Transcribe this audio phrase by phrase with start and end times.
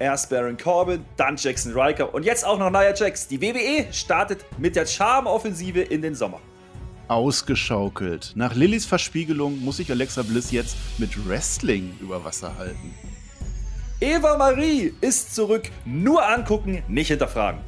[0.00, 3.28] Erst Baron Corbin, dann Jackson Riker und jetzt auch noch Nia Jax.
[3.28, 6.40] Die WWE startet mit der Charmoffensive in den Sommer.
[7.08, 8.32] Ausgeschaukelt.
[8.34, 12.94] Nach Lillys Verspiegelung muss sich Alexa Bliss jetzt mit Wrestling über Wasser halten.
[14.00, 15.70] Eva Marie ist zurück.
[15.84, 17.60] Nur angucken, nicht hinterfragen.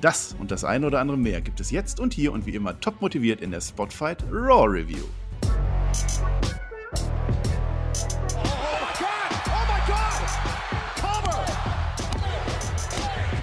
[0.00, 2.78] Das und das eine oder andere mehr gibt es jetzt und hier und wie immer
[2.78, 5.02] top motiviert in der Spotfight Raw Review.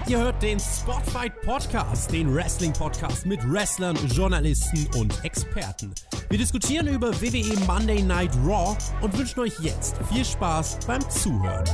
[0.08, 5.92] Ihr hört den Spotfight Podcast, den Wrestling Podcast mit Wrestlern, Journalisten und Experten.
[6.30, 11.66] Wir diskutieren über WWE Monday Night Raw und wünschen euch jetzt viel Spaß beim Zuhören.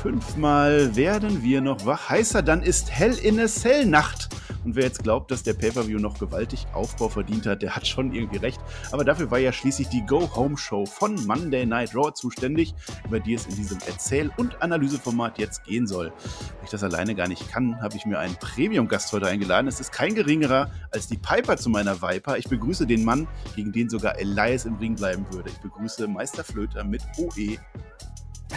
[0.00, 2.10] Fünfmal werden wir noch wach.
[2.10, 4.23] Heißer, dann ist Hell in a Cell Nacht.
[4.64, 8.14] Und wer jetzt glaubt, dass der Pay-Per-View noch gewaltig Aufbau verdient hat, der hat schon
[8.14, 8.60] irgendwie recht.
[8.92, 12.74] Aber dafür war ja schließlich die Go-Home-Show von Monday Night Raw zuständig,
[13.06, 16.06] über die es in diesem Erzähl- und Analyseformat jetzt gehen soll.
[16.08, 19.68] Weil ich das alleine gar nicht kann, habe ich mir einen Premium-Gast heute eingeladen.
[19.68, 22.38] Es ist kein geringerer als die Piper zu meiner Viper.
[22.38, 25.50] Ich begrüße den Mann, gegen den sogar Elias im Ring bleiben würde.
[25.50, 27.58] Ich begrüße Meister Flöter mit OE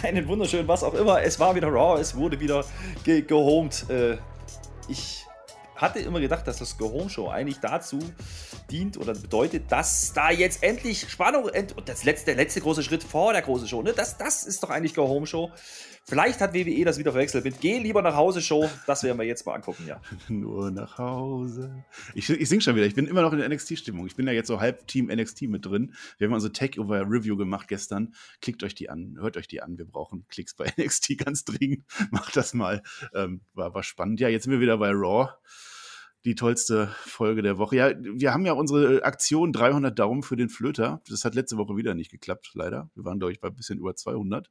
[0.02, 1.22] einen wunderschönen was auch immer.
[1.22, 2.64] Es war wieder Raw, es wurde wieder
[3.04, 3.88] ge gehomt.
[3.90, 4.18] Äh,
[4.88, 5.26] ich
[5.78, 7.98] hatte immer gedacht, dass das Go Home Show eigentlich dazu
[8.70, 12.82] dient oder bedeutet, dass da jetzt endlich Spannung ent und das letzte, der letzte große
[12.82, 13.92] Schritt vor der großen Show, ne?
[13.92, 15.50] Das, das ist doch eigentlich Go Home Show.
[16.08, 18.68] Vielleicht hat WWE das wieder verwechselt mit Geh lieber nach Hause Show.
[18.86, 20.00] Das werden wir jetzt mal angucken, ja.
[20.28, 21.84] Nur nach Hause.
[22.14, 22.86] Ich, ich sing schon wieder.
[22.86, 24.06] Ich bin immer noch in der NXT-Stimmung.
[24.06, 25.92] Ich bin ja jetzt so halb Team NXT mit drin.
[26.16, 28.14] Wir haben also Takeover-Review gemacht gestern.
[28.40, 29.18] Klickt euch die an.
[29.20, 29.76] Hört euch die an.
[29.76, 31.84] Wir brauchen Klicks bei NXT ganz dringend.
[32.10, 32.82] Macht das mal.
[33.14, 34.18] Ähm, war, war spannend.
[34.18, 35.28] Ja, jetzt sind wir wieder bei Raw
[36.24, 37.76] die tollste Folge der Woche.
[37.76, 41.00] Ja, wir haben ja unsere Aktion 300 Daumen für den Flöter.
[41.08, 42.90] Das hat letzte Woche wieder nicht geklappt, leider.
[42.94, 44.50] Wir waren, glaube ich, bei ein bisschen über 200.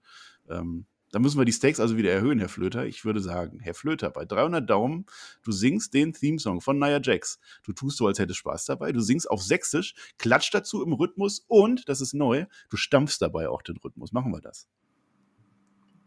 [0.49, 2.85] Ähm, da müssen wir die Stakes also wieder erhöhen, Herr Flöter.
[2.85, 5.05] Ich würde sagen, Herr Flöter, bei 300 Daumen,
[5.43, 7.39] du singst den Themesong von Nia Jax.
[7.63, 8.91] Du tust so, als hättest Spaß dabei.
[8.91, 13.47] Du singst auf Sächsisch, klatscht dazu im Rhythmus und, das ist neu, du stampfst dabei
[13.47, 14.11] auch den Rhythmus.
[14.11, 14.67] Machen wir das.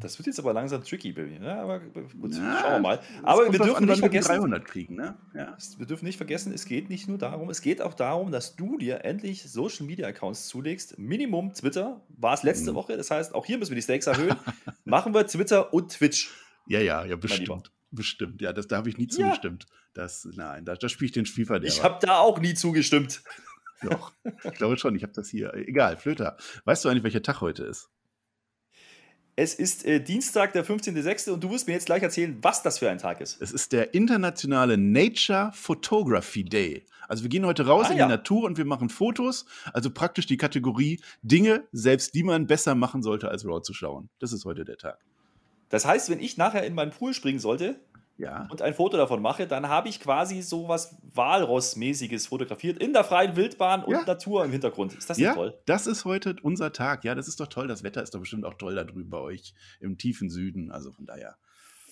[0.00, 1.38] Das wird jetzt aber langsam tricky, Baby.
[1.38, 1.55] Ne?
[1.55, 3.00] Aber gut, ja, schauen wir mal.
[3.22, 5.16] Aber wir dürfen nicht vergessen, 300 kriegen, ne?
[5.34, 5.56] Ja.
[5.77, 8.78] Wir dürfen nicht vergessen, es geht nicht nur darum, es geht auch darum, dass du
[8.78, 10.99] dir endlich Social Media Accounts zulegst.
[10.99, 12.77] Minimum Twitter war es letzte mhm.
[12.77, 12.97] Woche.
[12.97, 14.37] Das heißt, auch hier müssen wir die Stakes erhöhen.
[14.84, 16.31] Machen wir Twitter und Twitch.
[16.66, 17.71] Ja, ja, ja, bestimmt.
[17.91, 18.41] Bestimmt.
[18.41, 19.66] Ja, das, da habe ich nie zugestimmt.
[19.69, 19.77] Ja.
[19.93, 21.66] Das, nein, da, da spiele ich den Spielverderber.
[21.66, 23.22] Ich habe da auch nie zugestimmt.
[23.83, 24.12] Doch,
[24.44, 25.53] ich glaube schon, ich habe das hier.
[25.55, 26.37] Egal, Flöter.
[26.65, 27.91] Weißt du eigentlich, welcher Tag heute ist?
[29.43, 31.31] Es ist äh, Dienstag, der 15.06.
[31.31, 33.41] und du wirst mir jetzt gleich erzählen, was das für ein Tag ist.
[33.41, 36.84] Es ist der internationale Nature Photography Day.
[37.09, 38.05] Also wir gehen heute raus ah, in ja.
[38.05, 39.47] die Natur und wir machen Fotos.
[39.73, 44.11] Also praktisch die Kategorie Dinge, selbst die man besser machen sollte, als Raw zu schauen.
[44.19, 44.99] Das ist heute der Tag.
[45.71, 47.81] Das heißt, wenn ich nachher in meinen Pool springen sollte,
[48.21, 48.47] ja.
[48.51, 53.05] und ein Foto davon mache, dann habe ich quasi so was Walross-mäßiges fotografiert in der
[53.05, 54.05] freien Wildbahn und ja.
[54.05, 54.95] Natur im Hintergrund.
[54.95, 55.59] Ist das nicht ja, toll?
[55.67, 57.05] Das ist heute unser Tag.
[57.05, 57.67] Ja, das ist doch toll.
[57.69, 60.71] Das Wetter ist doch bestimmt auch toll da drüben bei euch im tiefen Süden.
[60.71, 61.37] Also von daher.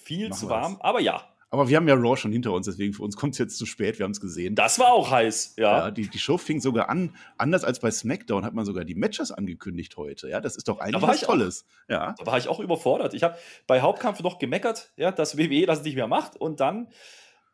[0.05, 1.23] Viel zu warm, aber ja.
[1.51, 3.65] Aber wir haben ja Raw schon hinter uns, deswegen für uns kommt es jetzt zu
[3.65, 4.55] spät, wir haben es gesehen.
[4.55, 5.79] Das war auch heiß, ja.
[5.79, 8.95] ja die, die Show fing sogar an, anders als bei SmackDown hat man sogar die
[8.95, 10.29] Matches angekündigt heute.
[10.29, 11.65] Ja, das ist doch eigentlich was Tolles.
[11.65, 12.15] Auch, ja.
[12.19, 13.15] Da war ich auch überfordert.
[13.15, 13.37] Ich habe
[13.67, 16.89] bei Hauptkampf noch gemeckert, ja, dass WWE das nicht mehr macht und dann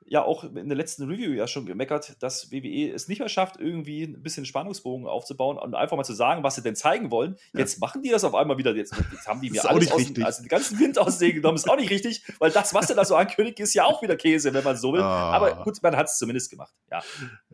[0.07, 3.59] ja auch in der letzten Review ja schon gemeckert, dass WWE es nicht mehr schafft,
[3.59, 7.37] irgendwie ein bisschen Spannungsbogen aufzubauen und einfach mal zu sagen, was sie denn zeigen wollen.
[7.53, 7.61] Ja.
[7.61, 8.75] Jetzt machen die das auf einmal wieder.
[8.75, 11.57] Jetzt, jetzt haben die mir alles aus, also den ganzen Wind aus den genommen.
[11.57, 14.17] Ist auch nicht richtig, weil das, was sie da so ankündigt, ist ja auch wieder
[14.17, 15.01] Käse, wenn man so will.
[15.01, 15.05] Oh.
[15.05, 16.75] Aber gut, man hat es zumindest gemacht.
[16.91, 17.03] Ja.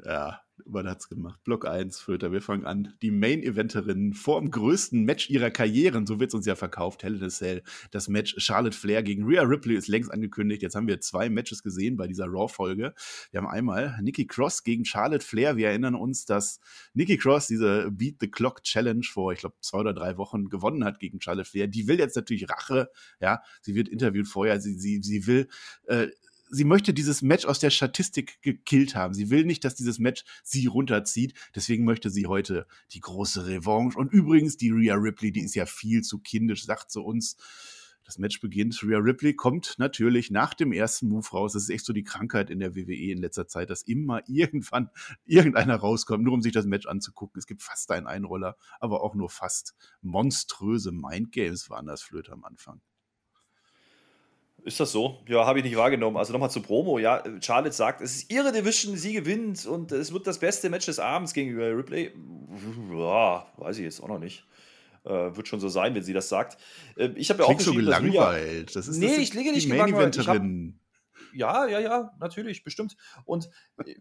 [0.05, 1.41] Ja, man hat's gemacht.
[1.45, 2.95] Block 1, Flöter, wir fangen an.
[3.03, 7.17] Die Main-Eventerinnen vor dem größten Match ihrer Karrieren, so wird es uns ja verkauft, Hell
[7.17, 7.63] in a Cell.
[7.91, 10.63] Das Match Charlotte Flair gegen Rhea Ripley ist längst angekündigt.
[10.63, 12.95] Jetzt haben wir zwei Matches gesehen bei dieser Raw-Folge.
[13.31, 15.57] Wir haben einmal Nikki Cross gegen Charlotte Flair.
[15.57, 16.61] Wir erinnern uns, dass
[16.95, 20.85] Nikki Cross diese Beat the Clock Challenge vor, ich glaube, zwei oder drei Wochen gewonnen
[20.85, 21.69] hat gegen Charlotte Flair.
[21.69, 22.91] Die will jetzt natürlich Rache.
[23.21, 24.61] Ja, sie wird interviewt vorher.
[24.61, 25.49] Sie, sie, sie will
[25.87, 26.09] äh,
[26.51, 29.15] sie möchte dieses Match aus der Statistik gekillt haben.
[29.15, 31.35] Sie will nicht, dass dieses Match sie runterzieht.
[31.55, 33.99] Deswegen möchte sie heute die große Revanche.
[33.99, 37.37] Und übrigens, die Rhea Ripley, die ist ja viel zu kindisch, sagt zu uns.
[38.05, 38.83] Das Match beginnt.
[38.83, 41.53] Rhea Ripley kommt natürlich nach dem ersten Move raus.
[41.53, 44.91] Das ist echt so die Krankheit in der WWE in letzter Zeit, dass immer irgendwann
[45.27, 47.39] irgendeiner rauskommt, nur um sich das Match anzugucken.
[47.39, 52.45] Es gibt fast einen Einroller, aber auch nur fast monströse Mindgames waren das Flöte am
[52.45, 52.81] Anfang.
[54.65, 55.19] Ist das so?
[55.27, 56.17] Ja, habe ich nicht wahrgenommen.
[56.17, 56.99] Also nochmal zur Promo.
[56.99, 60.87] Ja, Charlotte sagt, es ist ihre Division, sie gewinnt und es wird das beste Match
[60.87, 62.13] des Abends gegenüber Ripley.
[62.93, 64.45] Ja, weiß ich jetzt auch noch nicht.
[65.05, 66.59] Äh, wird schon so sein, wenn sie das sagt.
[66.97, 68.77] Äh, ich habe ja auch so gelangweilt.
[68.77, 70.17] Das ist, nee, das ich liege nicht gelangweilt.
[70.17, 70.43] Ich hab,
[71.33, 72.97] ja, ja, ja, natürlich, bestimmt.
[73.25, 73.49] Und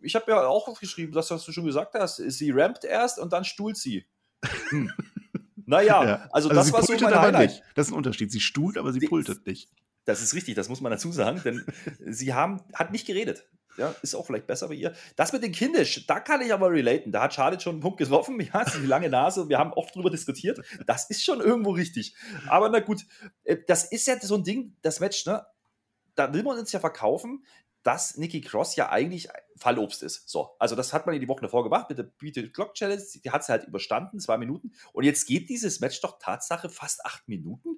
[0.01, 2.17] ich habe ja auch aufgeschrieben, das, was du schon gesagt hast.
[2.17, 4.05] Sie rampt erst und dann stuhlt sie.
[4.69, 4.91] Hm.
[5.65, 6.15] Naja, ja.
[6.31, 7.49] also, also das war so mein Highlight.
[7.51, 7.63] Nicht.
[7.75, 8.31] Das ist ein Unterschied.
[8.31, 9.69] Sie stuhlt, aber sie, sie pultet nicht.
[10.09, 11.63] Das ist richtig, das muss man dazu sagen, denn
[11.99, 13.47] sie haben, hat nicht geredet.
[13.77, 14.93] Ja, ist auch vielleicht besser bei ihr.
[15.15, 17.11] Das mit den Kindisch, da kann ich aber relaten.
[17.11, 18.39] Da hat Charlotte schon einen Punkt getroffen.
[18.53, 19.47] Ja, sie die lange Nase.
[19.47, 20.59] Wir haben oft drüber diskutiert.
[20.87, 22.15] Das ist schon irgendwo richtig.
[22.47, 23.05] Aber na gut,
[23.43, 25.45] äh, das ist ja so ein Ding, das Match, ne?
[26.15, 27.45] Da will man uns ja verkaufen,
[27.83, 30.27] dass Nikki Cross ja eigentlich Fallobst ist.
[30.27, 33.03] So, also das hat man in die Woche davor gemacht mit der Beat Clock Challenge.
[33.23, 34.73] Die hat sie halt überstanden, zwei Minuten.
[34.91, 37.77] Und jetzt geht dieses Match doch Tatsache fast acht Minuten.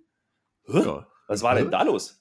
[0.68, 1.08] Ja.
[1.28, 2.19] Was war denn da los?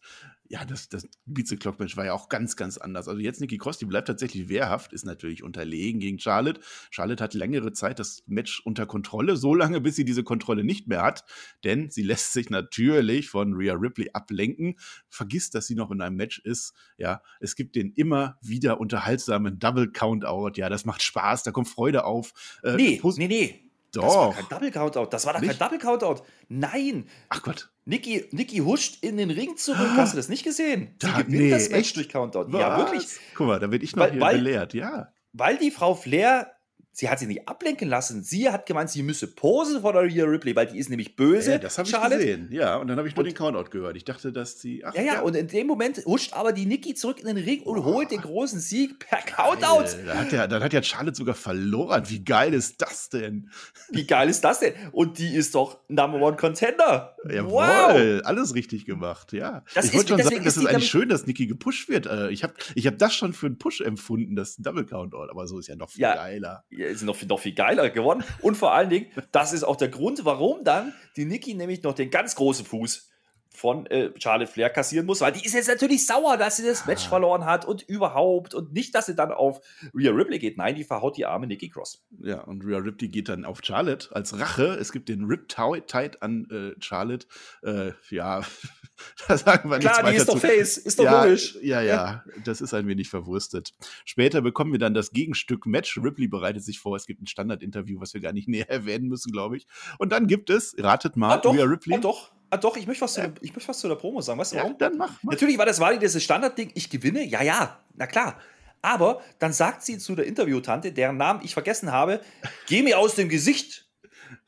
[0.52, 3.06] Ja, das, das Beat the Clock Match war ja auch ganz, ganz anders.
[3.06, 6.60] Also jetzt Nikki Cross, die bleibt tatsächlich wehrhaft, ist natürlich unterlegen gegen Charlotte.
[6.90, 10.88] Charlotte hat längere Zeit das Match unter Kontrolle, so lange, bis sie diese Kontrolle nicht
[10.88, 11.25] mehr hat.
[11.62, 14.75] Denn sie lässt sich natürlich von Rhea Ripley ablenken,
[15.08, 16.75] vergisst, dass sie noch in einem Match ist.
[16.98, 20.54] Ja, es gibt den immer wieder unterhaltsamen Double Countout.
[20.56, 22.32] Ja, das macht Spaß, da kommt Freude auf.
[22.64, 23.69] Äh, nee, nee, nee.
[23.92, 24.02] Doch.
[24.02, 25.06] Das war kein Double Countout.
[25.10, 25.58] Das war doch nicht?
[25.58, 26.22] kein Double Countout.
[26.48, 27.06] Nein.
[27.28, 27.70] Ach Gott.
[27.84, 29.90] Niki, Niki huscht in den Ring zurück.
[29.96, 30.94] Hast du das nicht gesehen?
[31.00, 31.96] Sie da, gewinnt nee, das Match echt?
[31.96, 32.46] durch Countout.
[32.48, 32.60] Was?
[32.60, 33.06] Ja, wirklich.
[33.34, 34.75] Guck mal, da werde ich noch weil, hier weil, belehrt.
[34.75, 35.12] Ja.
[35.32, 36.52] Weil die Frau Flair
[36.92, 38.22] sie hat sich nicht ablenken lassen.
[38.22, 41.52] Sie hat gemeint, sie müsse posen vor der Rhea Ripley, weil die ist nämlich böse.
[41.52, 42.48] Ja, das habe ich gesehen.
[42.50, 43.96] Ja, und dann habe ich nur und, den Countout gehört.
[43.96, 44.84] Ich dachte, dass sie.
[44.84, 47.37] Ach, ja, ja, ja, und in dem Moment huscht aber die Nikki zurück in den
[47.37, 49.96] Ring und holt den großen Sieg per Countout.
[50.06, 52.04] Dann hat, ja, dann hat ja Charlotte sogar verloren.
[52.08, 53.50] Wie geil ist das denn?
[53.90, 54.75] Wie geil ist das denn?
[54.92, 57.16] Und die ist doch Number One Contender.
[57.28, 58.20] Jawohl, wow.
[58.25, 59.64] alles richtig gemacht, ja.
[59.75, 62.06] Das ich wollte schon sagen, das ist eigentlich schön, dass Nikki gepusht wird.
[62.06, 65.46] Äh, ich habe ich hab das schon für einen Push empfunden, das Double Countout, aber
[65.46, 66.64] so ist ja noch viel ja, geiler.
[66.80, 68.24] Ja, ist noch, noch viel geiler geworden.
[68.40, 71.92] Und vor allen Dingen, das ist auch der Grund, warum dann die Nikki nämlich noch
[71.92, 73.10] den ganz großen Fuß
[73.50, 76.86] von äh, Charlotte Flair kassieren muss, weil die ist jetzt natürlich sauer, dass sie das
[76.86, 77.08] Match ah.
[77.10, 79.60] verloren hat und überhaupt und nicht, dass sie dann auf
[79.94, 80.56] Rhea Ripley geht.
[80.56, 82.02] Nein, die verhaut die arme Nikki Cross.
[82.22, 84.78] Ja, und Rhea Ripley geht dann auf Charlotte als Rache.
[84.80, 87.26] Es gibt den Rip Tide an äh, Charlotte.
[87.62, 88.40] Äh, ja,
[89.29, 91.56] da sagen wir Klar, nichts die ist doch Face, ist doch ja, logisch.
[91.62, 93.73] Ja, ja, das ist ein wenig verwurstet.
[94.05, 95.99] Später bekommen wir dann das Gegenstück Match.
[95.99, 96.97] Ripley bereitet sich vor.
[96.97, 99.67] Es gibt ein Standard-Interview, was wir gar nicht näher erwähnen müssen, glaube ich.
[99.99, 101.94] Und dann gibt es, ratet mal, ah, doch, Rhea Ripley.
[101.94, 104.41] Ah, doch Ah, doch, ich möchte was, zu, ich möchte was zu der Promo sagen.
[104.41, 104.76] Weißt du ja, warum?
[104.76, 105.31] Dann mach, mach.
[105.31, 107.25] Natürlich war das war dieses Standardding, ich gewinne.
[107.25, 108.41] Ja, ja, na klar.
[108.82, 112.20] Aber dann sagt sie zu der Interviewtante, deren Namen ich vergessen habe,
[112.67, 113.88] geh mir aus dem Gesicht.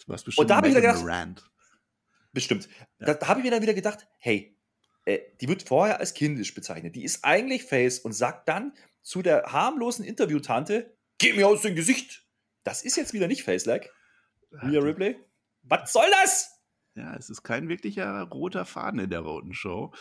[0.09, 1.49] Das bestimmt Und da habe ich gedacht, Rand.
[2.33, 2.69] Bestimmt.
[2.99, 3.15] Ja.
[3.15, 4.57] Da, habe ich mir dann wieder gedacht, hey,
[5.05, 6.97] äh, die wird vorher als kindisch bezeichnet.
[6.97, 11.75] Die ist eigentlich Face und sagt dann zu der harmlosen Interviewtante, geh mir aus dem
[11.75, 12.27] Gesicht.
[12.65, 13.93] Das ist jetzt wieder nicht Face-like.
[14.63, 15.17] Mia Ripley.
[15.63, 16.53] Was soll das?
[16.95, 19.95] Ja, es ist kein wirklicher roter Faden in der roten Show.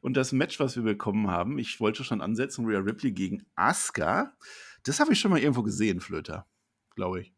[0.00, 4.34] Und das Match, was wir bekommen haben, ich wollte schon ansetzen, Rhea Ripley gegen Asuka.
[4.84, 6.48] Das habe ich schon mal irgendwo gesehen, Flöter,
[6.94, 7.34] glaube ich.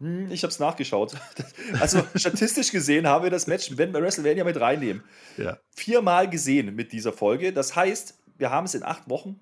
[0.00, 1.14] Hm, ich habe es nachgeschaut.
[1.80, 5.04] Also statistisch gesehen haben wir das Match, wenn wir WrestleMania mit reinnehmen,
[5.36, 5.58] ja.
[5.74, 7.52] viermal gesehen mit dieser Folge.
[7.52, 9.38] Das heißt, wir haben es in acht Wochen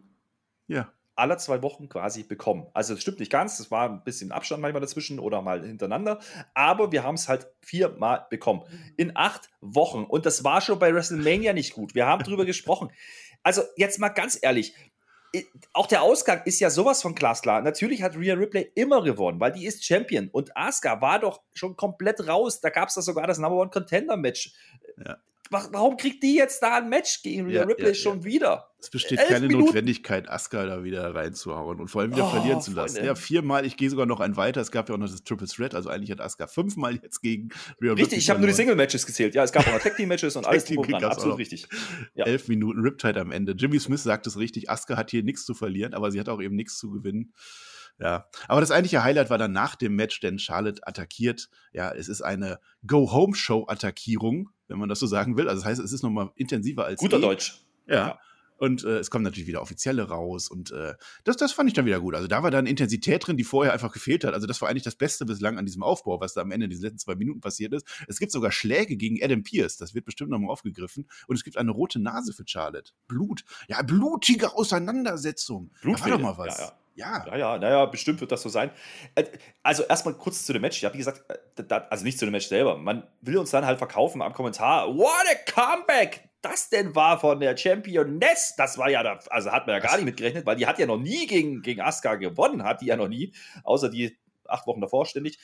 [0.66, 2.66] ja alle zwei Wochen quasi bekommen.
[2.72, 6.20] Also das stimmt nicht ganz, es war ein bisschen Abstand manchmal dazwischen oder mal hintereinander,
[6.54, 8.62] aber wir haben es halt viermal bekommen.
[8.96, 10.04] In acht Wochen.
[10.04, 11.94] Und das war schon bei WrestleMania nicht gut.
[11.94, 12.90] Wir haben drüber gesprochen.
[13.42, 14.74] Also jetzt mal ganz ehrlich,
[15.72, 17.60] auch der Ausgang ist ja sowas von glasklar.
[17.62, 20.28] Natürlich hat Rhea Ripley immer gewonnen, weil die ist Champion.
[20.32, 22.60] Und Asuka war doch schon komplett raus.
[22.60, 24.52] Da gab es da sogar das Number One Contender Match.
[25.04, 25.18] Ja
[25.50, 28.24] warum kriegt die jetzt da ein Match gegen Rhea ja, Ripley ja, schon ja.
[28.24, 28.70] wieder?
[28.80, 29.66] Es besteht Elf keine Minuten.
[29.66, 32.96] Notwendigkeit, Asuka da wieder reinzuhauen und vor allem wieder oh, verlieren zu lassen.
[32.96, 33.08] Freunde.
[33.08, 34.60] Ja, viermal, ich gehe sogar noch ein weiter.
[34.60, 37.48] Es gab ja auch noch das Triple Threat, also eigentlich hat Asuka fünfmal jetzt gegen
[37.80, 38.02] Rhea Ripley.
[38.02, 39.34] Richtig, ich habe nur die Single-Matches gezählt.
[39.34, 41.66] Ja, es gab auch noch Tag-Team-Matches und alles drum Absolut richtig.
[42.14, 43.52] Elf Minuten Riptide am Ende.
[43.52, 46.40] Jimmy Smith sagt es richtig, Asuka hat hier nichts zu verlieren, aber sie hat auch
[46.40, 47.32] eben nichts zu gewinnen.
[48.00, 51.50] Ja, aber das eigentliche Highlight war dann nach dem Match, denn Charlotte attackiert.
[51.72, 55.48] Ja, es ist eine Go-Home-Show-Attackierung, wenn man das so sagen will.
[55.48, 57.00] Also das heißt, es ist nochmal intensiver als.
[57.00, 57.22] Guter eh.
[57.22, 57.64] Deutsch.
[57.86, 57.94] Ja.
[57.94, 58.18] ja.
[58.58, 61.86] Und äh, es kommen natürlich wieder Offizielle raus und äh, das, das fand ich dann
[61.86, 62.16] wieder gut.
[62.16, 64.34] Also da war dann Intensität drin, die vorher einfach gefehlt hat.
[64.34, 66.70] Also das war eigentlich das Beste bislang an diesem Aufbau, was da am Ende in
[66.70, 67.86] diesen letzten zwei Minuten passiert ist.
[68.08, 71.08] Es gibt sogar Schläge gegen Adam Pierce, das wird bestimmt nochmal aufgegriffen.
[71.28, 72.92] Und es gibt eine rote Nase für Charlotte.
[73.06, 73.44] Blut.
[73.68, 75.70] Ja, blutige Auseinandersetzung.
[75.80, 76.00] Blut.
[76.00, 76.58] Da war doch mal was.
[76.58, 76.72] Ja, ja.
[76.98, 77.24] Ja.
[77.28, 78.70] Ja, ja, naja, bestimmt wird das so sein.
[79.14, 79.24] Äh,
[79.62, 80.78] also erstmal kurz zu dem Match.
[80.78, 81.22] Ich habe gesagt,
[81.56, 82.76] äh, also nicht zu dem Match selber.
[82.76, 84.88] Man will uns dann halt verkaufen am Kommentar.
[84.88, 86.28] What a comeback!
[86.42, 88.54] Das denn war von der Championess.
[88.56, 90.86] Das war ja, da, also hat man ja gar nicht mitgerechnet, weil die hat ja
[90.86, 93.32] noch nie gegen, gegen Asuka gewonnen, hat die ja noch nie,
[93.64, 95.38] außer die acht Wochen davor ständig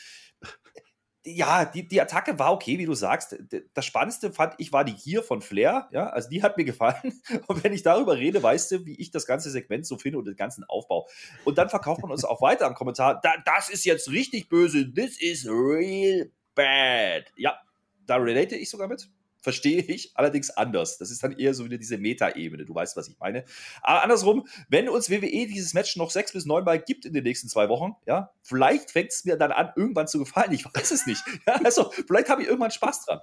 [1.26, 3.36] ja, die, die Attacke war okay, wie du sagst.
[3.72, 5.88] Das Spannendste fand ich war die Gier von Flair.
[5.90, 7.20] Ja, also die hat mir gefallen.
[7.46, 10.26] Und wenn ich darüber rede, weißt du, wie ich das ganze Segment so finde und
[10.26, 11.08] den ganzen Aufbau.
[11.44, 13.20] Und dann verkauft man uns auch weiter am Kommentar.
[13.22, 14.92] Da, das ist jetzt richtig böse.
[14.92, 17.32] This is real bad.
[17.36, 17.58] Ja,
[18.06, 19.08] da relate ich sogar mit
[19.44, 20.96] verstehe ich, allerdings anders.
[20.96, 23.44] Das ist dann eher so wieder diese Meta-Ebene, du weißt, was ich meine.
[23.82, 27.24] Aber andersrum, wenn uns WWE dieses Match noch sechs bis neun Mal gibt in den
[27.24, 30.52] nächsten zwei Wochen, ja, vielleicht fängt es mir dann an, irgendwann zu gefallen.
[30.52, 31.22] Ich weiß es nicht.
[31.46, 33.20] Ja, also, vielleicht habe ich irgendwann Spaß dran.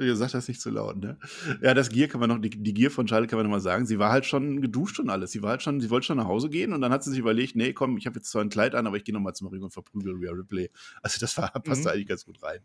[0.00, 1.18] Ihr sagt das nicht zu laut, ne?
[1.60, 3.60] Ja, das Gier kann man noch, die, die Gier von Charlotte kann man noch mal
[3.60, 3.84] sagen.
[3.84, 5.32] Sie war halt schon geduscht und alles.
[5.32, 7.18] Sie war halt schon, sie wollte schon nach Hause gehen und dann hat sie sich
[7.18, 9.34] überlegt, nee, komm, ich habe jetzt zwar ein Kleid an, aber ich gehe noch mal
[9.34, 10.70] zum Ring und verprügel Rhea Ripley.
[11.02, 11.88] Also das war, passt mhm.
[11.88, 12.60] eigentlich ganz gut rein.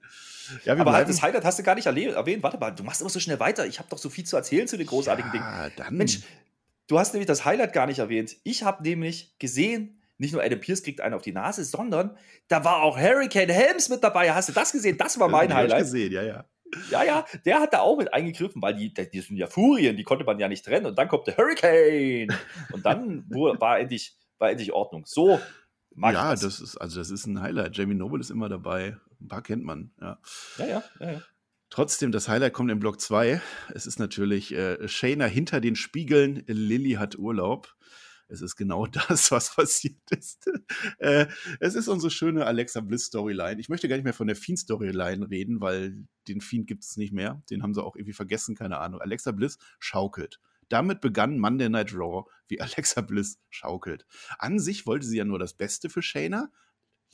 [0.64, 2.44] Ja, aber halt das Highlight hast du gar nicht erwähnt.
[2.44, 3.66] Warte mal, du machst immer so schnell weiter.
[3.66, 5.74] Ich habe doch so viel zu erzählen zu den großartigen ja, Dingen.
[5.78, 5.98] Dann.
[5.98, 6.20] Mensch,
[6.88, 8.36] du hast nämlich das Highlight gar nicht erwähnt.
[8.44, 12.16] Ich habe nämlich gesehen, nicht nur Adam Pierce kriegt einen auf die Nase, sondern
[12.48, 14.32] da war auch Hurricane Helms mit dabei.
[14.32, 14.98] Hast du das gesehen?
[14.98, 15.82] Das war mein ja, Highlight.
[15.82, 16.46] Ich gesehen, ja, ja.
[16.90, 20.04] Ja, ja, der hat da auch mit eingegriffen, weil die, die sind ja Furien, die
[20.04, 20.86] konnte man ja nicht trennen.
[20.86, 22.36] Und dann kommt der Hurricane.
[22.72, 25.04] Und dann war endlich, war endlich Ordnung.
[25.06, 25.40] So
[25.96, 26.58] mag ja, ich das.
[26.58, 27.78] das ist, also das ist ein Highlight.
[27.78, 28.98] Jamie Noble ist immer dabei.
[29.22, 30.20] Ein paar kennt man, ja.
[30.58, 31.22] Ja, ja, ja, ja.
[31.70, 33.42] Trotzdem, das Highlight kommt in Block 2.
[33.74, 36.44] Es ist natürlich äh, Shayna hinter den Spiegeln.
[36.46, 37.76] Lilly hat Urlaub.
[38.28, 40.50] Es ist genau das, was passiert ist.
[40.98, 41.28] äh,
[41.60, 43.60] es ist unsere schöne Alexa Bliss Storyline.
[43.60, 46.98] Ich möchte gar nicht mehr von der Fiend Storyline reden, weil den Fiend gibt es
[46.98, 47.44] nicht mehr.
[47.50, 49.02] Den haben sie auch irgendwie vergessen, keine Ahnung.
[49.02, 50.40] Alexa Bliss schaukelt.
[50.70, 54.06] Damit begann Monday Night Raw, wie Alexa Bliss schaukelt.
[54.40, 56.50] An sich wollte sie ja nur das Beste für Shayna,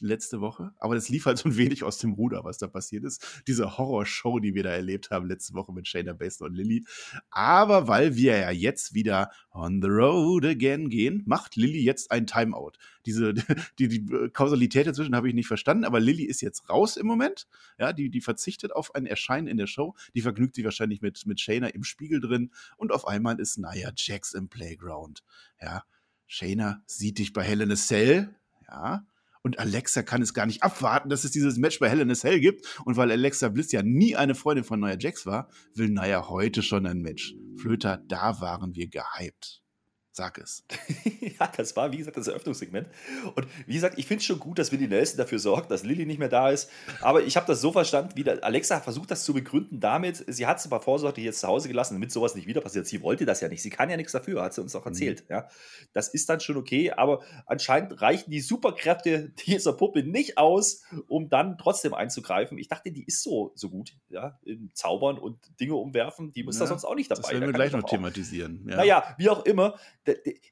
[0.01, 0.73] letzte Woche.
[0.79, 3.43] Aber das lief halt so ein wenig aus dem Ruder, was da passiert ist.
[3.47, 6.85] Diese Horrorshow, die wir da erlebt haben letzte Woche mit Shayna Baszler und Lilly.
[7.29, 12.27] Aber weil wir ja jetzt wieder on the road again gehen, macht Lilly jetzt ein
[12.27, 12.73] Timeout.
[13.05, 13.33] Diese,
[13.79, 17.47] die, die Kausalität dazwischen habe ich nicht verstanden, aber Lilly ist jetzt raus im Moment.
[17.77, 19.95] Ja, die, die verzichtet auf ein Erscheinen in der Show.
[20.13, 22.51] Die vergnügt sich wahrscheinlich mit, mit Shayna im Spiegel drin.
[22.77, 25.23] Und auf einmal ist Naya Jax im Playground.
[25.61, 25.83] Ja,
[26.27, 28.35] Shayna sieht dich bei a Cell.
[28.67, 29.05] Ja,
[29.41, 32.15] und Alexa kann es gar nicht abwarten, dass es dieses Match bei Hell in a
[32.15, 32.65] Cell gibt.
[32.85, 36.61] Und weil Alexa Bliss ja nie eine Freundin von Nia Jax war, will Nia heute
[36.61, 37.35] schon ein Match.
[37.57, 39.61] Flöter, da waren wir gehypt.
[40.11, 40.65] Sag es.
[41.39, 42.87] ja, das war, wie gesagt, das Eröffnungssegment.
[43.35, 46.05] Und wie gesagt, ich finde es schon gut, dass Willi Nelson dafür sorgt, dass Lilly
[46.05, 46.69] nicht mehr da ist.
[47.01, 50.57] Aber ich habe das so verstanden, wie Alexa versucht, das zu begründen damit, sie hat
[50.57, 52.87] es aber vorsorglich jetzt zu Hause gelassen, damit sowas nicht wieder passiert.
[52.87, 53.61] Sie wollte das ja nicht.
[53.61, 54.91] Sie kann ja nichts dafür, hat sie uns auch mhm.
[54.91, 55.21] erzählt.
[55.29, 55.35] Mhm.
[55.35, 55.47] Ja,
[55.93, 61.29] das ist dann schon okay, aber anscheinend reichen die Superkräfte dieser Puppe nicht aus, um
[61.29, 62.57] dann trotzdem einzugreifen.
[62.57, 66.31] Ich dachte, die ist so, so gut, ja, im Zaubern und Dinge umwerfen.
[66.31, 67.21] Die muss ja, da sonst auch nicht dabei.
[67.21, 68.65] Das werden wir gleich noch thematisieren.
[68.67, 68.77] Ja.
[68.77, 69.75] Naja, wie auch immer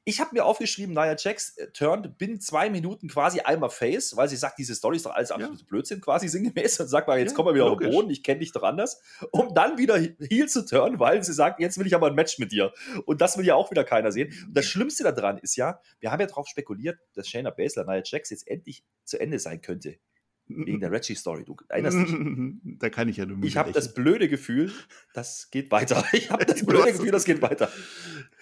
[0.04, 4.28] ich habe mir aufgeschrieben, Nia Jax äh, turned binnen zwei Minuten quasi einmal Face, weil
[4.28, 5.66] sie sagt, diese Story ist doch alles absolut ja.
[5.68, 7.86] Blödsinn quasi sinngemäß und sagt mal, jetzt ja, kommen wir wieder logisch.
[7.86, 9.00] auf den Boden, ich kenne dich doch anders,
[9.30, 12.38] um dann wieder Heal zu turnen, weil sie sagt, jetzt will ich aber ein Match
[12.38, 12.72] mit dir.
[13.06, 14.32] Und das will ja auch wieder keiner sehen.
[14.46, 18.02] Und das Schlimmste daran ist ja, wir haben ja darauf spekuliert, dass Shayna Baszler Nia
[18.04, 19.96] Jax jetzt endlich zu Ende sein könnte.
[20.48, 21.44] Wegen der Reggie-Story.
[21.44, 22.08] Du erinnerst dich?
[22.78, 24.72] Da kann ich ja nur Ich habe das blöde Gefühl,
[25.14, 26.04] das geht weiter.
[26.12, 27.70] Ich habe das blöde Gefühl, das geht weiter.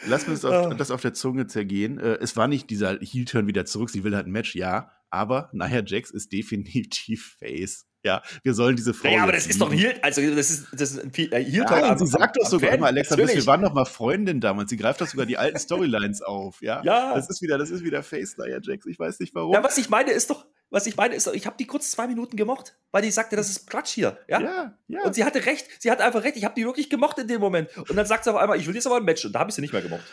[0.07, 0.75] Lass mir das auf, ah.
[0.75, 1.99] das auf der Zunge zergehen.
[1.99, 3.91] Äh, es war nicht dieser Heel-Turn wieder zurück.
[3.91, 4.91] Sie will halt ein Match, ja.
[5.11, 7.87] Aber Nia Jax ist definitiv Face.
[8.07, 9.09] Ja, wir sollen diese Frau.
[9.09, 11.99] Ja, aber das ist doch Heel, also das ist, das ist ein Heel ja, und
[11.99, 14.71] sie sagt doch sogar immer, Alexa, wir waren doch mal Freundin damals.
[14.71, 16.63] Sie greift doch sogar die alten Storylines auf.
[16.63, 17.15] Ja, ja.
[17.17, 18.87] Das ist wieder, das ist wieder Face Nia Jax.
[18.87, 19.53] Ich weiß nicht warum.
[19.53, 22.07] Ja, was ich meine ist doch, was ich meine ist, ich habe die kurz zwei
[22.07, 24.19] Minuten gemocht, weil die sagte, das ist Quatsch hier.
[24.29, 24.41] Ja?
[24.41, 25.03] ja, ja.
[25.05, 27.41] Und sie hatte recht, sie hat einfach recht, ich habe die wirklich gemocht in dem
[27.41, 27.77] Moment.
[27.77, 29.25] Und dann sagt sie auf einmal, ich will jetzt aber ein Match.
[29.25, 30.05] Und da habe ich sie nicht mehr gemocht.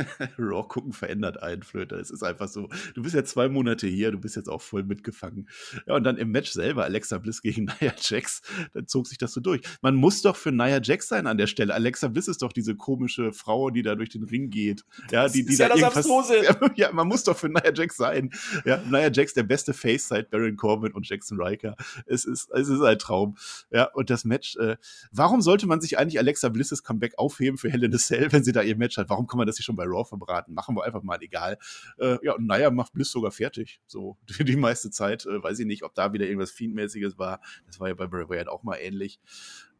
[0.38, 1.96] Raw gucken verändert einen, Flöter.
[1.96, 2.68] Es ist einfach so.
[2.94, 5.48] Du bist ja zwei Monate hier, du bist jetzt auch voll mitgefangen.
[5.86, 8.42] Ja, und dann im Match selber, Alexa Bliss gegen Nia Jax,
[8.72, 9.60] dann zog sich das so durch.
[9.82, 11.74] Man muss doch für Nia Jax sein an der Stelle.
[11.74, 14.84] Alexa Bliss ist doch diese komische Frau, die da durch den Ring geht.
[15.10, 16.76] Ja, die, die da ja irgendwas.
[16.76, 18.30] Ja, man muss doch für Nia Jax sein.
[18.64, 21.76] Ja, Nia Jax, der beste Face seit Baron Corbin und Jackson Riker.
[22.06, 23.36] Es ist, es ist ein Traum.
[23.70, 24.76] Ja, und das Match, äh,
[25.12, 28.44] warum sollte man sich eigentlich Alexa Blisses Comeback aufheben für Hell in a Cell, wenn
[28.44, 29.08] sie da ihr Match hat?
[29.08, 30.54] Warum kann man das nicht schon bei Raw verbraten.
[30.54, 31.58] Machen wir einfach mal, egal.
[31.98, 33.80] Äh, ja, und naja, macht Bliss sogar fertig.
[33.86, 35.26] So, für die meiste Zeit.
[35.26, 37.40] Äh, weiß ich nicht, ob da wieder irgendwas Fiendmäßiges war.
[37.66, 39.20] Das war ja bei Bray Wyatt auch mal ähnlich.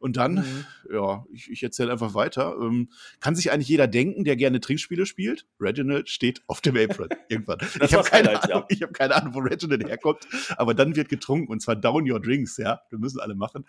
[0.01, 0.65] Und dann, mhm.
[0.91, 2.57] ja, ich, ich erzähle einfach weiter.
[2.59, 2.89] Ähm,
[3.21, 5.47] kann sich eigentlich jeder denken, der gerne Trinkspiele spielt?
[5.61, 7.59] Reginald steht auf dem Apron irgendwann.
[7.83, 8.67] ich habe keine, Ahnung, ja.
[8.71, 10.27] ich hab keine Ahnung, wo Reginald herkommt,
[10.57, 12.81] aber dann wird getrunken und zwar down your drinks, ja.
[12.89, 13.67] Wir müssen alle machen.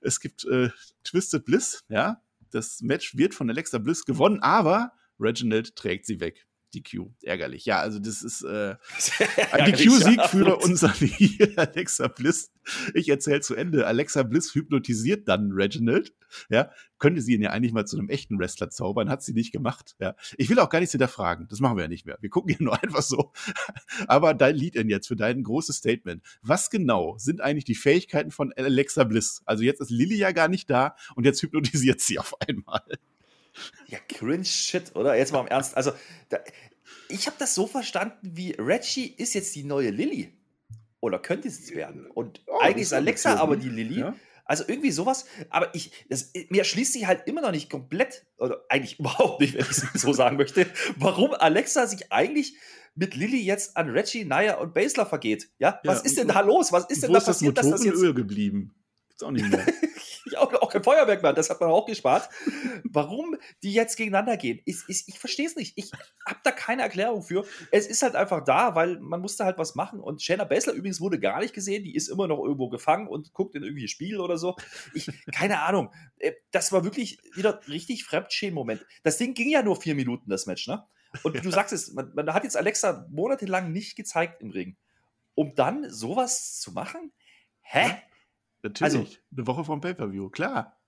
[0.00, 0.70] Es gibt äh,
[1.04, 2.20] Twisted Bliss, ja.
[2.50, 6.46] Das Match wird von Alexa Bliss gewonnen, aber Reginald trägt sie weg.
[6.74, 7.10] DQ.
[7.22, 7.64] Ärgerlich.
[7.66, 8.76] Ja, also das ist äh,
[9.52, 12.52] ein DQ-Sieg für unseren hier, Alexa Bliss.
[12.94, 13.86] Ich erzähle zu Ende.
[13.86, 16.14] Alexa Bliss hypnotisiert dann Reginald.
[16.48, 19.52] Ja, könnte sie ihn ja eigentlich mal zu einem echten Wrestler zaubern, hat sie nicht
[19.52, 19.96] gemacht.
[19.98, 21.48] Ja, ich will auch gar nichts hinterfragen.
[21.48, 22.18] Das machen wir ja nicht mehr.
[22.20, 23.32] Wir gucken ja nur einfach so.
[24.06, 26.22] Aber dein Lied in jetzt für dein großes Statement.
[26.42, 29.42] Was genau sind eigentlich die Fähigkeiten von Alexa Bliss?
[29.44, 32.82] Also jetzt ist Lilly ja gar nicht da und jetzt hypnotisiert sie auf einmal.
[33.86, 35.16] Ja, cringe Shit, oder?
[35.16, 35.76] Jetzt mal im Ernst.
[35.76, 35.92] Also,
[36.28, 36.38] da,
[37.08, 40.32] ich habe das so verstanden, wie Reggie ist jetzt die neue Lilly.
[41.00, 42.06] Oder könnte es jetzt werden.
[42.06, 44.00] Und oh, eigentlich ist Alexa aber die Lilly.
[44.00, 44.14] Ja?
[44.44, 45.26] Also irgendwie sowas.
[45.48, 49.54] Aber ich, das, mir schließt sich halt immer noch nicht komplett, oder eigentlich überhaupt nicht,
[49.54, 52.54] wenn ich es so sagen möchte, warum Alexa sich eigentlich
[52.94, 55.48] mit Lilly jetzt an Reggie, Naya und Basler vergeht.
[55.58, 56.72] Ja, was ja, ist denn da los?
[56.72, 58.74] Was ist denn da passiert, das dass das jetzt geblieben?
[59.08, 59.64] Gibt's auch nicht mehr.
[60.36, 62.28] auch, auch kein Feuerwerk mehr, das hat man auch gespart.
[62.84, 65.72] Warum die jetzt gegeneinander gehen, ist, ist, ich verstehe es nicht.
[65.76, 65.90] Ich
[66.26, 67.44] habe da keine Erklärung für.
[67.70, 70.00] Es ist halt einfach da, weil man musste halt was machen.
[70.00, 71.84] Und Shayna Baszler übrigens wurde gar nicht gesehen.
[71.84, 74.56] Die ist immer noch irgendwo gefangen und guckt in irgendwie Spiel oder so.
[74.94, 75.92] Ich, keine Ahnung.
[76.18, 78.84] Äh, das war wirklich wieder richtig Fremdschämen-Moment.
[79.02, 80.84] Das Ding ging ja nur vier Minuten, das Match, ne?
[81.22, 81.40] Und ja.
[81.40, 84.76] du sagst es, man, man hat jetzt Alexa monatelang nicht gezeigt im Ring.
[85.34, 87.12] Um dann sowas zu machen?
[87.62, 88.02] Hä?
[88.62, 88.94] Natürlich.
[88.94, 90.80] Also, eine Woche vom Pay-Per-View, klar.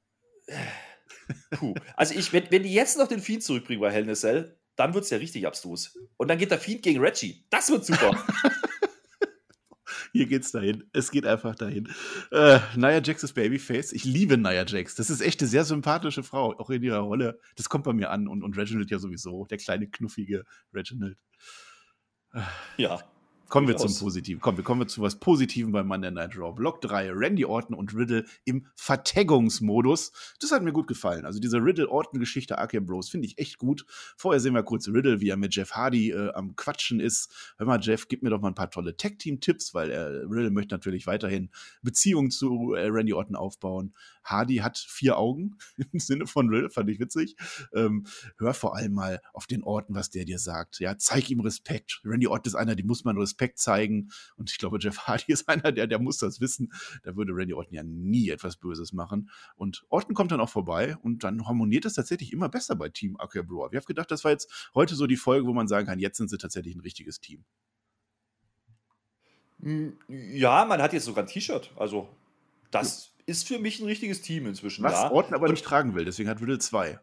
[1.50, 1.74] Puh.
[1.96, 4.58] Also, ich, wenn, wenn die jetzt noch den Fiend zurückbringen bei Hell in a Cell,
[4.76, 5.98] dann wird es ja richtig abstrus.
[6.16, 7.44] Und dann geht der Fiend gegen Reggie.
[7.50, 8.24] Das wird super.
[10.12, 10.84] Hier geht's dahin.
[10.92, 11.88] Es geht einfach dahin.
[12.30, 13.92] Äh, Nia Jax ist Babyface.
[13.92, 14.94] Ich liebe Nia Jax.
[14.94, 17.40] Das ist echt eine sehr sympathische Frau, auch in ihrer Rolle.
[17.56, 18.28] Das kommt bei mir an.
[18.28, 19.46] Und, und Reginald ja sowieso.
[19.46, 21.16] Der kleine, knuffige Reginald.
[22.76, 23.02] Ja.
[23.52, 24.40] Kommen wir zum Positiven.
[24.40, 26.54] Kommen wir kommen zu was Positivem bei Monday Night Raw.
[26.54, 30.12] Block 3, Randy Orton und Riddle im Vertaggungsmodus.
[30.40, 31.26] Das hat mir gut gefallen.
[31.26, 33.84] Also diese Riddle-Orton-Geschichte AK Bros finde ich echt gut.
[34.16, 37.54] Vorher sehen wir kurz Riddle, wie er mit Jeff Hardy äh, am Quatschen ist.
[37.58, 40.74] Hör mal, Jeff, gib mir doch mal ein paar tolle Tag-Team-Tipps, weil äh, Riddle möchte
[40.74, 41.50] natürlich weiterhin
[41.82, 43.92] Beziehungen zu äh, Randy Orton aufbauen.
[44.24, 45.56] Hardy hat vier Augen
[45.92, 47.36] im Sinne von Riddle, fand ich witzig.
[47.74, 48.06] Ähm,
[48.38, 50.80] hör vor allem mal auf den Orten, was der dir sagt.
[50.80, 52.00] Ja, zeig ihm Respekt.
[52.04, 54.10] Randy Orton ist einer, dem muss man Respekt zeigen.
[54.36, 56.72] Und ich glaube, Jeff Hardy ist einer, der, der muss das wissen.
[57.02, 59.30] Da würde Randy Orton ja nie etwas Böses machen.
[59.56, 63.16] Und Orton kommt dann auch vorbei und dann harmoniert es tatsächlich immer besser bei Team
[63.18, 63.72] Akira Brewer.
[63.72, 66.18] Wir haben gedacht, das war jetzt heute so die Folge, wo man sagen kann, jetzt
[66.18, 67.44] sind sie tatsächlich ein richtiges Team.
[69.62, 71.70] Hm, ja, man hat jetzt sogar ein T-Shirt.
[71.76, 72.08] Also,
[72.70, 73.11] das.
[73.26, 74.84] Ist für mich ein richtiges Team inzwischen.
[74.84, 76.98] Was Orton aber und nicht tragen will, deswegen hat Riddle zwei.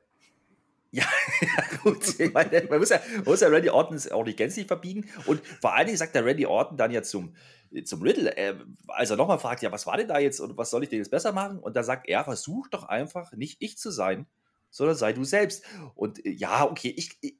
[0.91, 1.03] Ja,
[1.41, 2.19] ja, gut.
[2.19, 5.07] Ich meine, man muss ja, man muss ja Randy Orton auch nicht gänzlich verbiegen.
[5.27, 7.35] Und vor allen Dingen sagt der Randy Orton dann ja zum,
[7.83, 8.55] zum Riddle, äh,
[8.87, 10.99] als er nochmal fragt, ja, was war denn da jetzt und was soll ich denn
[10.99, 11.59] jetzt besser machen?
[11.59, 14.25] Und da sagt er, versuch doch einfach nicht ich zu sein,
[14.71, 15.63] sondern sei du selbst.
[15.93, 17.37] Und äh, ja, okay, ich, ich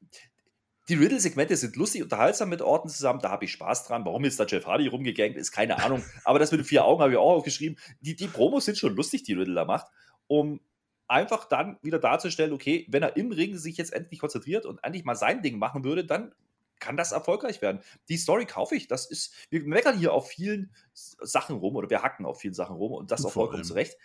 [0.89, 4.06] die Riddle-Segmente sind lustig, unterhaltsam mit Orton zusammen, da habe ich Spaß dran.
[4.06, 6.04] Warum jetzt da Jeff Hardy rumgegangt ist, keine Ahnung.
[6.23, 7.78] Aber das mit den vier Augen habe ich auch aufgeschrieben.
[8.02, 9.88] Die, die Promos sind schon lustig, die Riddle da macht.
[10.28, 10.60] Um
[11.08, 15.06] einfach dann wieder darzustellen, okay, wenn er im Ring sich jetzt endlich konzentriert und endlich
[15.06, 16.34] mal sein Ding machen würde, dann
[16.80, 17.82] kann das erfolgreich werden.
[18.08, 18.88] Die Story kaufe ich.
[18.88, 22.75] Das ist, wir meckern hier auf vielen Sachen rum oder wir hacken auf vielen Sachen
[22.75, 23.97] rum und das auch vollkommen zu Recht.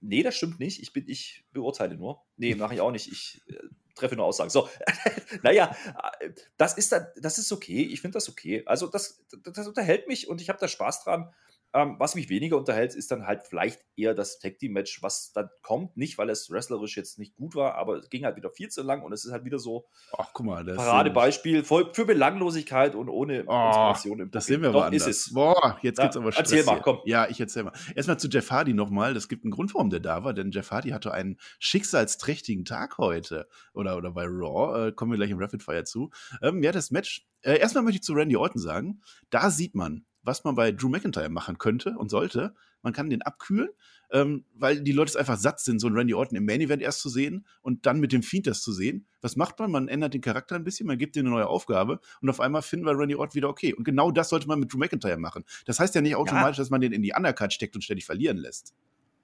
[0.00, 0.80] Nee, das stimmt nicht.
[0.80, 2.22] Ich bin, ich beurteile nur.
[2.36, 3.10] Nee, mache ich auch nicht.
[3.10, 3.54] Ich äh,
[3.94, 4.50] treffe nur Aussagen.
[4.50, 4.68] So,
[5.42, 5.74] naja,
[6.20, 7.82] äh, das ist das ist okay.
[7.82, 8.62] Ich finde das okay.
[8.66, 11.32] Also, das, das unterhält mich und ich habe da Spaß dran.
[11.72, 15.32] Ähm, was mich weniger unterhält, ist dann halt vielleicht eher das Tag Team Match, was
[15.32, 15.96] dann kommt.
[15.96, 18.82] Nicht, weil es wrestlerisch jetzt nicht gut war, aber es ging halt wieder viel zu
[18.82, 23.08] lang und es ist halt wieder so Ach, guck mal, das Paradebeispiel für Belanglosigkeit und
[23.08, 25.32] ohne oh, Inspiration im Das sehen wir Doch, ist es.
[25.32, 26.82] Boah, jetzt ja, gibt's aber Stress Erzähl mal, hier.
[26.82, 26.98] komm.
[27.04, 27.72] Ja, ich erzähl mal.
[27.94, 29.14] Erstmal zu Jeff Hardy nochmal.
[29.14, 32.98] Das gibt einen Grund, warum der da war, denn Jeff Hardy hatte einen schicksalsträchtigen Tag
[32.98, 33.46] heute.
[33.74, 34.88] Oder, oder bei Raw.
[34.88, 36.10] Äh, kommen wir gleich im Rapid Fire zu.
[36.42, 37.26] Ähm, ja, das Match.
[37.42, 40.88] Äh, erstmal möchte ich zu Randy Orton sagen, da sieht man, was man bei Drew
[40.88, 42.54] McIntyre machen könnte und sollte.
[42.82, 43.68] Man kann den abkühlen,
[44.10, 46.82] ähm, weil die Leute es einfach satt sind, so einen Randy Orton im Main Event
[46.82, 49.06] erst zu sehen und dann mit dem Fiend das zu sehen.
[49.20, 49.70] Was macht man?
[49.70, 52.62] Man ändert den Charakter ein bisschen, man gibt ihm eine neue Aufgabe und auf einmal
[52.62, 53.74] finden wir Randy Orton wieder okay.
[53.74, 55.44] Und genau das sollte man mit Drew McIntyre machen.
[55.66, 56.62] Das heißt ja nicht automatisch, ja.
[56.62, 58.74] dass man den in die Undercard steckt und ständig verlieren lässt.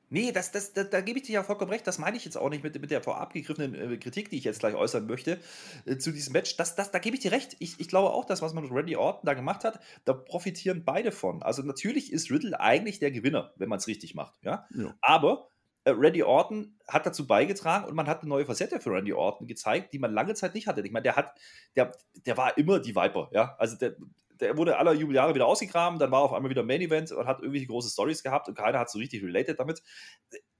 [0.09, 1.87] Nee, das, das, da, da gebe ich dir ja vollkommen recht.
[1.87, 4.45] Das meine ich jetzt auch nicht mit, mit der vorab gegriffenen äh, Kritik, die ich
[4.45, 5.41] jetzt gleich äußern möchte
[5.85, 6.57] äh, zu diesem Match.
[6.57, 7.57] Das, das, da gebe ich dir recht.
[7.59, 10.85] Ich, ich glaube auch, das, was man mit Randy Orton da gemacht hat, da profitieren
[10.85, 11.43] beide von.
[11.43, 14.35] Also natürlich ist Riddle eigentlich der Gewinner, wenn man es richtig macht.
[14.43, 14.67] Ja?
[14.77, 14.95] ja.
[15.01, 15.49] Aber
[15.83, 19.49] äh, Randy Orton hat dazu beigetragen und man hat eine neue Facette für Randy Orton
[19.49, 20.83] gezeigt, die man lange Zeit nicht hatte.
[20.83, 21.35] Ich meine, der hat,
[21.75, 21.91] der,
[22.27, 23.57] der war immer die Viper, ja.
[23.59, 23.97] Also der,
[24.41, 27.41] der wurde aller Jubeljahre wieder ausgegraben, dann war auf einmal wieder Main Event und hat
[27.41, 29.83] irgendwelche große Stories gehabt und keiner hat so richtig related damit.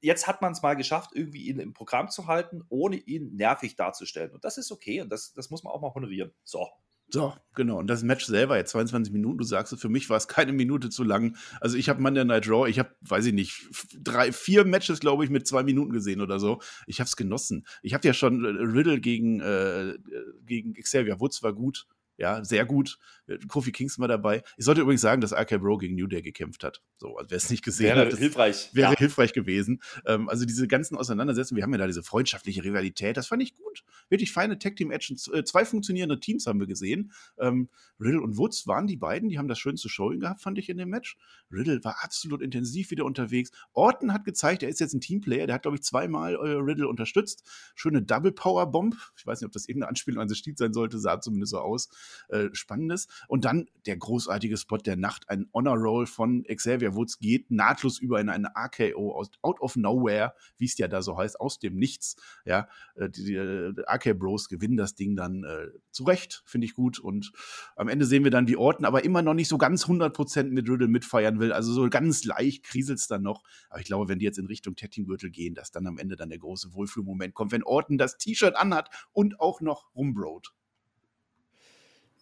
[0.01, 3.77] Jetzt hat man es mal geschafft, irgendwie ihn im Programm zu halten, ohne ihn nervig
[3.77, 4.33] darzustellen.
[4.33, 6.33] Und das ist okay und das, das muss man auch mal honorieren.
[6.45, 6.69] So.
[7.09, 7.79] So, genau.
[7.79, 10.91] Und das Match selber, jetzt 22 Minuten, du sagst für mich war es keine Minute
[10.91, 11.37] zu lang.
[11.61, 15.23] Also ich habe Monday Night Raw, ich habe, weiß ich nicht, drei, vier Matches, glaube
[15.23, 16.61] ich, mit zwei Minuten gesehen oder so.
[16.87, 17.65] Ich habe es genossen.
[17.83, 19.99] Ich habe ja schon äh, Riddle gegen, äh, äh,
[20.45, 21.87] gegen Xavier Woods war gut.
[22.19, 22.99] Ja, sehr gut.
[23.49, 24.43] Kofi Kingston war dabei.
[24.57, 26.81] Ich sollte übrigens sagen, dass RK Bro gegen New Day gekämpft hat.
[26.97, 28.71] So, also wer es nicht gesehen wäre hat, hilfreich.
[28.73, 28.99] wäre ja.
[28.99, 29.83] hilfreich gewesen.
[30.07, 33.55] Ähm, also diese ganzen Auseinandersetzungen, wir haben ja da diese freundschaftliche Rivalität, das fand ich
[33.55, 33.85] gut.
[34.09, 35.17] Wirklich feine Tag Team Action.
[35.33, 37.13] Äh, zwei funktionierende Teams haben wir gesehen.
[37.39, 40.69] Ähm, Riddle und Woods waren die beiden, die haben das schönste Showing gehabt, fand ich
[40.69, 41.17] in dem Match.
[41.51, 43.51] Riddle war absolut intensiv wieder unterwegs.
[43.73, 46.89] Orton hat gezeigt, er ist jetzt ein Teamplayer, der hat, glaube ich, zweimal äh, Riddle
[46.89, 47.43] unterstützt.
[47.75, 48.97] Schöne Double Power Bomb.
[49.17, 51.59] Ich weiß nicht, ob das irgendeine Anspielung an das Stil sein sollte, sah zumindest so
[51.59, 51.89] aus.
[52.29, 53.07] Äh, Spannendes.
[53.29, 57.99] Und dann der großartige Spot der Nacht, ein Honor Roll von Xavier Woods geht nahtlos
[57.99, 61.59] über in eine AKO aus, out of nowhere, wie es ja da so heißt, aus
[61.59, 62.17] dem Nichts.
[62.45, 66.75] Ja, äh, die, die äh, AK Bros gewinnen das Ding dann äh, zurecht, finde ich
[66.75, 66.99] gut.
[66.99, 67.33] Und
[67.77, 70.69] am Ende sehen wir dann, wie Orton aber immer noch nicht so ganz 100% mit
[70.69, 71.53] Riddle mitfeiern will.
[71.53, 73.43] Also so ganz leicht kriselt es dann noch.
[73.71, 76.29] Aber ich glaube, wenn die jetzt in Richtung Tettingürtel gehen, dass dann am Ende dann
[76.29, 80.53] der große Wohlfühlmoment kommt, wenn Orton das T-Shirt anhat und auch noch rumbrot.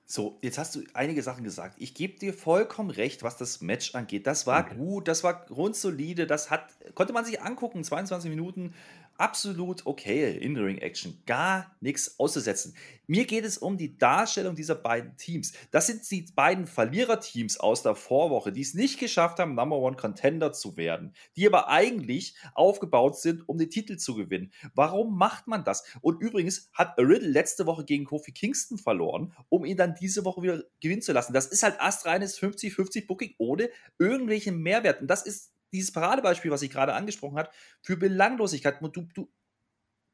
[0.06, 1.76] So, jetzt hast du einige Sachen gesagt.
[1.78, 4.26] Ich gebe dir vollkommen recht, was das Match angeht.
[4.26, 4.76] Das war okay.
[4.76, 8.74] gut, das war grundsolide, das hat, konnte man sich angucken, 22 Minuten
[9.18, 11.22] absolut okay In-Ring-Action.
[11.26, 12.74] Gar nichts auszusetzen.
[13.06, 15.52] Mir geht es um die Darstellung dieser beiden Teams.
[15.70, 19.96] Das sind die beiden Verliererteams aus der Vorwoche, die es nicht geschafft haben, Number One
[19.96, 24.52] Contender zu werden, die aber eigentlich aufgebaut sind, um den Titel zu gewinnen.
[24.74, 25.84] Warum macht man das?
[26.00, 30.42] Und übrigens hat Riddle letzte Woche gegen Kofi Kingston verloren, um ihn dann diese Woche
[30.42, 31.34] wieder gewinnen zu lassen.
[31.34, 35.02] Das ist halt astreines 50-50 Booking ohne irgendwelchen Mehrwert.
[35.02, 37.50] Und das ist dieses Paradebeispiel, was ich gerade angesprochen habe,
[37.82, 38.78] für Belanglosigkeit.
[38.80, 39.32] Du, du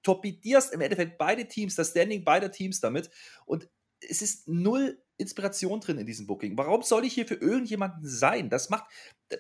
[0.02, 3.10] torpedierst im Endeffekt beide Teams, das Standing beider Teams damit.
[3.44, 3.68] Und
[4.00, 6.56] es ist null Inspiration drin in diesem Booking.
[6.56, 8.50] Warum soll ich hier für irgendjemanden sein?
[8.50, 8.84] Das macht,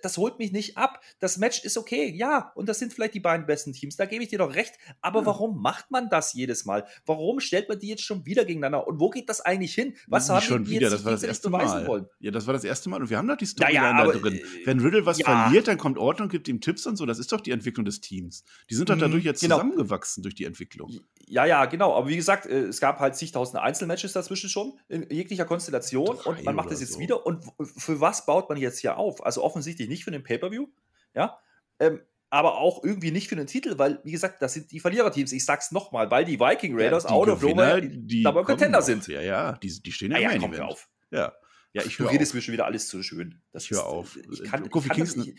[0.02, 1.00] das holt mich nicht ab.
[1.18, 4.22] Das Match ist okay, ja, und das sind vielleicht die beiden besten Teams, da gebe
[4.22, 4.74] ich dir doch recht.
[5.00, 5.26] Aber ja.
[5.26, 6.86] warum macht man das jedes Mal?
[7.06, 8.86] Warum stellt man die jetzt schon wieder gegeneinander?
[8.86, 9.96] Und wo geht das eigentlich hin?
[10.06, 10.82] Was haben schon die wieder?
[10.82, 11.86] Jetzt das war das erste Mal.
[11.86, 12.06] Wollen?
[12.20, 14.18] Ja, das war das erste Mal und wir haben doch die Storyline ja, ja, da
[14.18, 14.34] drin.
[14.34, 17.06] Äh, Wenn Riddle was verliert, dann kommt Orton und gibt ihm Tipps und so.
[17.06, 18.44] Das ist doch die Entwicklung des Teams.
[18.68, 19.56] Die sind doch mhm, dadurch jetzt genau.
[19.56, 21.00] zusammengewachsen durch die Entwicklung.
[21.26, 21.94] Ja, ja, genau.
[21.94, 25.69] Aber wie gesagt, äh, es gab halt zigtausende Einzelmatches dazwischen schon in jeglicher Konstellation
[26.16, 27.00] Drei und man macht das jetzt so.
[27.00, 27.24] wieder.
[27.26, 27.44] Und
[27.76, 29.24] für was baut man jetzt hier auf?
[29.24, 30.66] Also offensichtlich nicht für den Pay-Per-View,
[31.14, 31.38] ja,
[31.78, 35.32] ähm, aber auch irgendwie nicht für den Titel, weil, wie gesagt, das sind die Verliererteams.
[35.32, 39.08] Ich sag's nochmal, weil die Viking Raiders ja, out of nowhere die dabei Contender sind.
[39.08, 40.88] Ja, ja, die, die stehen ja, ja, ja komm, auf.
[41.10, 41.32] Ja.
[41.72, 43.40] Ja, ich höre Du redest mir schon wieder alles zu schön.
[43.52, 44.16] Das ich höre auf.
[44.16, 45.38] Ich kann, Kofi ich Kingston, nicht,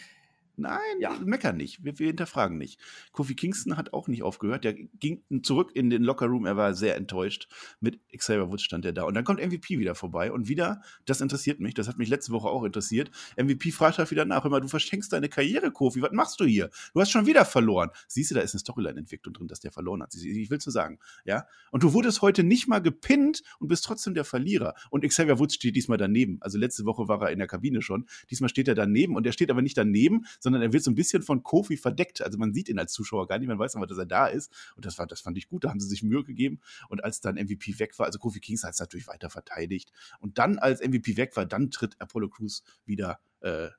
[0.62, 1.18] Nein, ja.
[1.26, 1.84] meckern nicht.
[1.84, 2.80] Wir, wir, hinterfragen nicht.
[3.12, 4.64] Kofi Kingston hat auch nicht aufgehört.
[4.64, 6.46] Der ging zurück in den Lockerroom.
[6.46, 7.48] Er war sehr enttäuscht.
[7.80, 9.04] Mit Xavier Woods stand er da.
[9.04, 10.32] Und dann kommt MVP wieder vorbei.
[10.32, 13.12] Und wieder, das interessiert mich, das hat mich letzte Woche auch interessiert.
[13.38, 16.02] MVP fragt halt wieder nach, immer, du verschenkst deine Karriere, Kofi.
[16.02, 16.70] Was machst du hier?
[16.94, 17.90] Du hast schon wieder verloren.
[18.08, 20.14] Siehst du, da ist eine Storyline-Entwicklung drin, dass der verloren hat.
[20.14, 21.00] Ich will zu sagen.
[21.26, 21.48] Ja.
[21.72, 24.76] Und du wurdest heute nicht mal gepinnt und bist trotzdem der Verlierer.
[24.90, 26.38] Und Xavier Woods steht diesmal daneben.
[26.42, 28.06] Also letzte Woche war er in der Kabine schon.
[28.30, 29.16] Diesmal steht er daneben.
[29.16, 32.22] Und er steht aber nicht daneben, sondern er wird so ein bisschen von Kofi verdeckt.
[32.22, 34.52] Also man sieht ihn als Zuschauer gar nicht, man weiß aber, dass er da ist.
[34.76, 36.60] Und das, war, das fand ich gut, da haben sie sich Mühe gegeben.
[36.90, 39.92] Und als dann MVP weg war, also Kofi Kings hat es natürlich weiter verteidigt.
[40.20, 43.70] Und dann, als MVP weg war, dann tritt Apollo Crews wieder äh,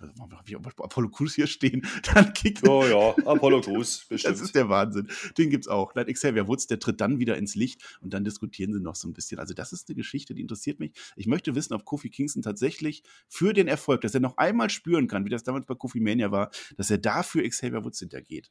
[0.00, 2.66] habe ich Apollo Crews hier stehen, dann kickt.
[2.68, 4.34] Oh ja, Apollo Crews, bestimmt.
[4.34, 5.08] Das ist der Wahnsinn.
[5.38, 5.94] Den gibt es auch.
[5.94, 9.08] Nein, Xavier Woods, der tritt dann wieder ins Licht und dann diskutieren sie noch so
[9.08, 9.38] ein bisschen.
[9.38, 10.92] Also, das ist eine Geschichte, die interessiert mich.
[11.16, 15.08] Ich möchte wissen, ob Kofi Kingston tatsächlich für den Erfolg, dass er noch einmal spüren
[15.08, 18.50] kann, wie das damals bei Kofi Mania war, dass er dafür Xavier Woods hintergeht.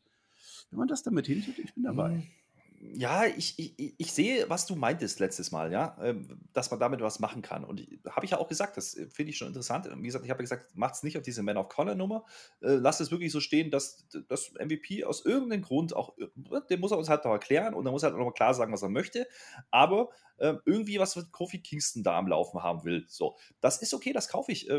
[0.72, 2.10] Wenn man das damit hinkriegt, ich bin dabei.
[2.10, 2.45] Mhm
[2.80, 7.02] ja, ich, ich, ich sehe, was du meintest letztes Mal, ja, ähm, dass man damit
[7.02, 7.64] was machen kann.
[7.64, 9.88] Und habe ich ja auch gesagt, das äh, finde ich schon interessant.
[9.98, 12.26] Wie gesagt, ich habe ja gesagt, macht es nicht auf diese Man of Color Nummer.
[12.62, 16.28] Äh, lasst es wirklich so stehen, dass das MVP aus irgendeinem Grund auch, äh,
[16.70, 18.34] den muss er uns halt noch erklären und dann muss er halt auch noch mal
[18.34, 19.28] klar sagen, was er möchte.
[19.72, 23.06] Aber äh, irgendwie was mit Kofi Kingston da am Laufen haben will.
[23.08, 24.70] So, das ist okay, das kaufe ich.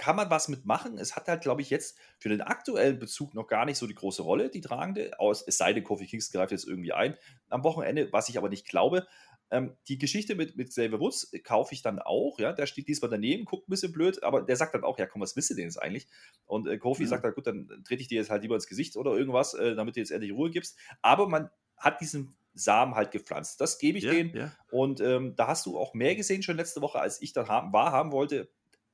[0.00, 0.98] Äh, kann man was mitmachen.
[0.98, 3.94] Es hat halt, glaube ich, jetzt für den aktuellen Bezug noch gar nicht so die
[3.94, 5.18] große Rolle, die tragende.
[5.18, 7.16] Aus, es sei denn, Kofi Kingston greift jetzt irgendwie ein
[7.48, 9.06] am Wochenende, was ich aber nicht glaube.
[9.52, 12.38] Ähm, die Geschichte mit, mit Xavier Woods kaufe ich dann auch.
[12.38, 15.06] Ja, der steht diesmal daneben, guckt ein bisschen blöd, aber der sagt dann auch, ja,
[15.06, 16.06] komm, was wisst ihr denn jetzt eigentlich?
[16.46, 17.08] Und äh, Kofi ja.
[17.08, 19.74] sagt dann, gut, dann trete ich dir jetzt halt lieber ins Gesicht oder irgendwas, äh,
[19.74, 20.78] damit du jetzt endlich Ruhe gibst.
[21.02, 23.60] Aber man hat diesen Samen halt gepflanzt.
[23.60, 24.36] Das gebe ich ja, denen.
[24.36, 24.52] Ja.
[24.70, 27.72] Und ähm, da hast du auch mehr gesehen schon letzte Woche, als ich da haben,
[27.72, 28.50] wahr haben wollte.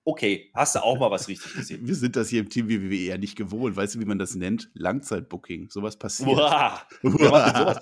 [0.09, 1.85] Okay, hast du auch mal was richtig gesehen.
[1.85, 3.75] Wir sind das hier im Team WWE eher nicht gewohnt.
[3.75, 4.71] Weißt du, wie man das nennt?
[4.75, 5.69] Langzeitbooking.
[5.69, 6.29] Sowas passiert.
[6.29, 7.81] Uah, sowas.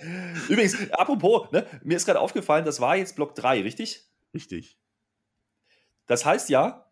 [0.48, 4.08] Übrigens, apropos, ne, mir ist gerade aufgefallen, das war jetzt Block 3, richtig?
[4.32, 4.78] Richtig.
[6.06, 6.90] Das heißt ja,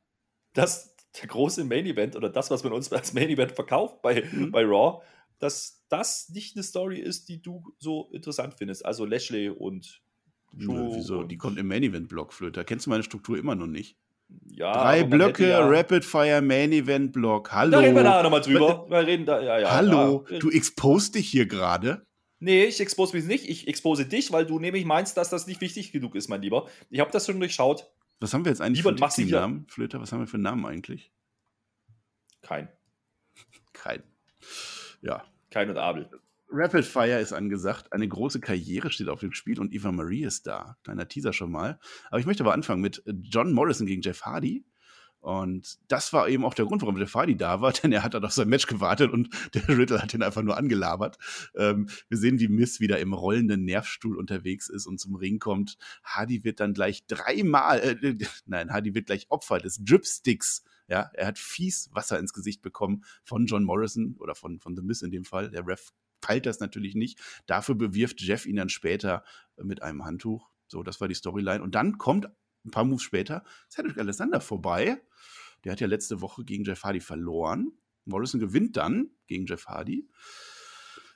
[0.52, 4.28] dass der große Main Event oder das, was man uns als Main Event verkauft bei,
[4.30, 4.50] mhm.
[4.50, 5.02] bei Raw,
[5.38, 8.84] dass das nicht eine Story ist, die du so interessant findest.
[8.84, 10.02] Also Lashley und
[10.54, 10.94] Joe.
[10.94, 11.22] Wieso?
[11.22, 12.64] Die kommt im Main Event Block, Flöter.
[12.64, 13.96] Kennst du meine Struktur immer noch nicht?
[14.54, 17.52] Ja, Drei Blöcke, ja Rapid Fire Main Event Block.
[17.52, 17.72] Hallo.
[17.72, 18.86] Da reden wir nachher nochmal drüber.
[18.88, 20.38] Wir reden da, ja, ja, Hallo, ja.
[20.38, 22.06] du expost dich hier gerade.
[22.38, 23.48] Nee, ich expose mich nicht.
[23.48, 26.68] Ich expose dich, weil du nämlich meinst, dass das nicht wichtig genug ist, mein Lieber.
[26.90, 27.90] Ich habe das schon durchschaut.
[28.20, 30.00] Was haben wir jetzt eigentlich Lieber für einen Namen, Flöter?
[30.00, 31.12] Was haben wir für einen Namen eigentlich?
[32.42, 32.68] Kein.
[33.72, 34.02] Kein.
[35.00, 35.24] Ja.
[35.50, 36.10] Kein und Abel.
[36.54, 37.92] Rapid Fire ist angesagt.
[37.92, 40.76] Eine große Karriere steht auf dem Spiel und Eva Marie ist da.
[40.84, 41.78] Kleiner Teaser schon mal.
[42.10, 44.66] Aber ich möchte aber anfangen mit John Morrison gegen Jeff Hardy.
[45.20, 48.14] Und das war eben auch der Grund, warum Jeff Hardy da war, denn er hat
[48.14, 51.16] dann auf sein Match gewartet und der Riddle hat ihn einfach nur angelabert.
[51.54, 55.78] Ähm, wir sehen, wie Miss wieder im rollenden Nervstuhl unterwegs ist und zum Ring kommt.
[56.02, 58.14] Hardy wird dann gleich dreimal, äh,
[58.46, 60.64] nein, Hardy wird gleich Opfer des Dripsticks.
[60.88, 64.82] Ja, er hat fies Wasser ins Gesicht bekommen von John Morrison oder von, von The
[64.82, 65.50] Miss in dem Fall.
[65.50, 67.20] Der Ref teilt das natürlich nicht.
[67.46, 69.24] Dafür bewirft Jeff ihn dann später
[69.62, 70.48] mit einem Handtuch.
[70.66, 71.62] So, das war die Storyline.
[71.62, 72.26] Und dann kommt
[72.64, 75.02] ein paar Moves später Cedric Alexander vorbei.
[75.64, 77.72] Der hat ja letzte Woche gegen Jeff Hardy verloren.
[78.04, 80.08] Morrison gewinnt dann gegen Jeff Hardy.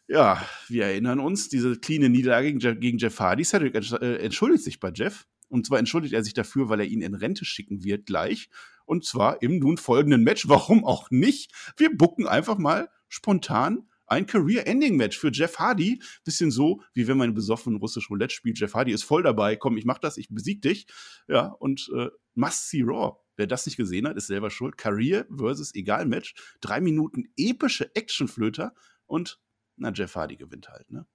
[0.09, 3.45] Ja, wir erinnern uns, diese cleane Niederlage gegen Jeff, gegen Jeff Hardy.
[3.45, 5.27] Cedric äh, entschuldigt sich bei Jeff.
[5.49, 8.49] Und zwar entschuldigt er sich dafür, weil er ihn in Rente schicken wird gleich.
[8.85, 10.49] Und zwar im nun folgenden Match.
[10.49, 11.53] Warum auch nicht?
[11.77, 16.03] Wir bucken einfach mal spontan ein Career-Ending-Match für Jeff Hardy.
[16.25, 18.59] Bisschen so, wie wenn man besoffen russisch Roulette spielt.
[18.59, 19.57] Jeff Hardy ist voll dabei.
[19.57, 20.87] Komm, ich mach das, ich besieg dich.
[21.29, 23.17] Ja, und äh, must see Raw.
[23.37, 24.79] Wer das nicht gesehen hat, ist selber schuld.
[24.79, 26.35] Career versus Egal-Match.
[26.61, 28.75] Drei Minuten epische Actionflöter
[29.07, 29.41] und
[29.77, 31.07] na, Jeff Hardy gewinnt halt, ne?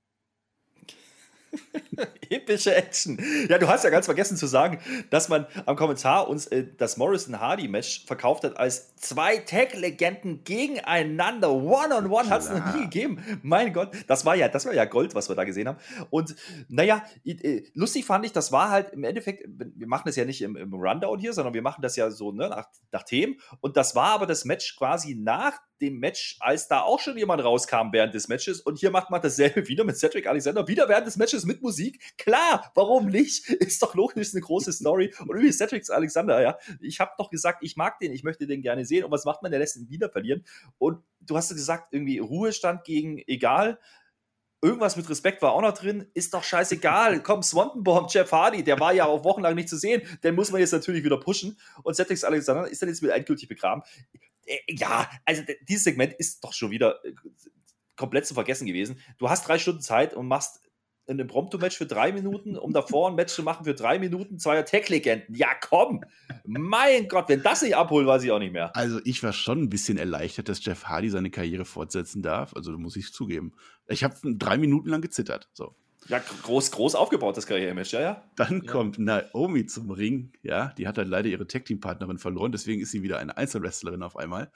[2.30, 3.20] Epische Action.
[3.50, 6.98] Ja, du hast ja ganz vergessen zu sagen, dass man am Kommentar uns äh, das
[6.98, 11.52] Morrison-Hardy-Match verkauft hat als zwei Tag-Legenden gegeneinander.
[11.52, 13.40] One-on-one -on -one hat es noch nie gegeben.
[13.42, 15.78] Mein Gott, das war ja, das war ja Gold, was wir da gesehen haben.
[16.10, 16.36] Und
[16.70, 20.42] naja, äh, lustig fand ich, das war halt im Endeffekt, wir machen das ja nicht
[20.42, 23.40] im, im Rundown hier, sondern wir machen das ja so ne, nach, nach Themen.
[23.60, 27.44] Und das war aber das Match quasi nach dem Match, als da auch schon jemand
[27.44, 28.62] rauskam während des Matches.
[28.62, 32.02] Und hier macht man dasselbe wieder mit Cedric Alexander, wieder während des Matches mit Musik.
[32.17, 33.50] Klar, warum nicht?
[33.50, 35.13] Ist doch logisch, eine große Story.
[35.20, 38.62] Und übrigens, Cedric Alexander, ja, ich habe doch gesagt, ich mag den, ich möchte den
[38.62, 39.04] gerne sehen.
[39.04, 39.52] Und was macht man?
[39.52, 40.44] Der lässt ihn wieder verlieren.
[40.78, 43.80] Und du hast gesagt, irgendwie Ruhestand gegen egal.
[44.62, 46.08] Irgendwas mit Respekt war auch noch drin.
[46.13, 47.24] Ist doch scheißegal.
[47.24, 50.02] Komm, Swanton Bomb, Jeff Hardy, der war ja auch wochenlang nicht zu sehen.
[50.24, 51.58] Den muss man jetzt natürlich wieder pushen.
[51.84, 53.82] Und Cedric Alexander ist dann jetzt wieder endgültig begraben.
[54.45, 57.13] Äh, ja, also dieses Segment ist doch schon wieder äh,
[57.95, 59.00] komplett zu vergessen gewesen.
[59.17, 60.62] Du hast drei Stunden Zeit und machst
[61.12, 64.65] ein Impromptu-Match für drei Minuten, um davor ein Match zu machen für drei Minuten, zweier
[64.65, 65.36] Tech-Legenden.
[65.36, 66.04] Ja, komm!
[66.45, 68.76] Mein Gott, wenn das nicht abholt, weiß ich auch nicht mehr.
[68.76, 72.56] Also, ich war schon ein bisschen erleichtert, dass Jeff Hardy seine Karriere fortsetzen darf.
[72.56, 73.54] Also, muss ich zugeben.
[73.88, 75.50] Ich habe drei Minuten lang gezittert.
[75.54, 75.76] So.
[76.08, 78.24] Ja, groß, groß aufgebaut, das Karriere-Image, ja, ja.
[78.36, 78.72] Dann ja.
[78.72, 80.74] kommt Naomi zum Ring, ja.
[80.78, 84.52] Die hat dann leider ihre Tag-Team-Partnerin verloren, deswegen ist sie wieder eine Einzelwrestlerin auf einmal.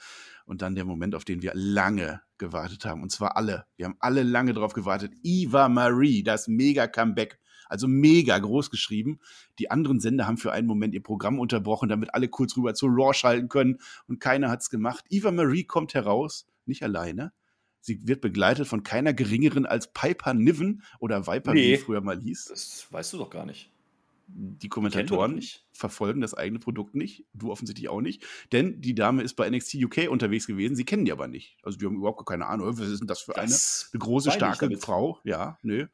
[0.46, 3.04] Und dann der Moment, auf den wir lange gewartet haben.
[3.04, 3.66] Und zwar alle.
[3.78, 5.14] Wir haben alle lange drauf gewartet.
[5.24, 7.40] Eva Marie, das Mega-Comeback.
[7.68, 9.20] Also mega groß geschrieben.
[9.58, 12.86] Die anderen Sender haben für einen Moment ihr Programm unterbrochen, damit alle kurz rüber zu
[12.88, 13.80] Raw schalten können.
[14.08, 15.04] Und keiner hat's gemacht.
[15.10, 17.34] Eva Marie kommt heraus, nicht alleine
[17.86, 22.20] Sie wird begleitet von keiner geringeren als Piper Niven oder Viper, nee, wie früher mal
[22.20, 22.46] hieß.
[22.46, 23.70] Das weißt du doch gar nicht.
[24.28, 25.40] Die Kommentatoren
[25.72, 29.76] verfolgen das eigene Produkt nicht, du offensichtlich auch nicht, denn die Dame ist bei NXT
[29.76, 31.58] UK unterwegs gewesen, sie kennen die aber nicht.
[31.62, 33.94] Also die haben überhaupt keine Ahnung, was ist denn das für das eine?
[33.94, 35.88] Eine große, starke Frau, ja, nö.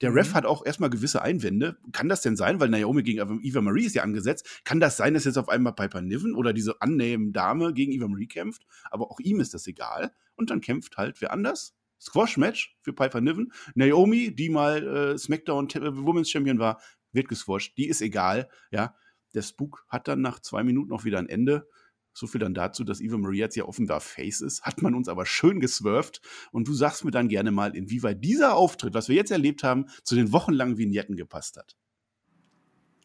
[0.00, 0.16] Der mhm.
[0.16, 1.76] Ref hat auch erstmal gewisse Einwände.
[1.92, 5.14] Kann das denn sein, weil Naomi gegen Eva Marie ist ja angesetzt, kann das sein,
[5.14, 8.66] dass jetzt auf einmal Piper Niven oder diese annehmen Dame gegen Eva Marie kämpft?
[8.90, 10.12] Aber auch ihm ist das egal.
[10.34, 11.74] Und dann kämpft halt wer anders.
[12.00, 13.52] Squash-Match für Piper Niven.
[13.74, 16.80] Naomi, die mal äh, SmackDown Women's Champion war,
[17.16, 17.76] wird gesquasht.
[17.76, 18.48] Die ist egal.
[18.70, 18.94] Ja,
[19.34, 21.68] der Spook hat dann nach zwei Minuten auch wieder ein Ende.
[22.12, 25.08] So viel dann dazu, dass Eva Marie jetzt ja offenbar Face ist, hat man uns
[25.08, 26.22] aber schön geswerft.
[26.50, 29.86] Und du sagst mir dann gerne mal, inwieweit dieser Auftritt, was wir jetzt erlebt haben,
[30.02, 31.76] zu den wochenlangen Vignetten gepasst hat.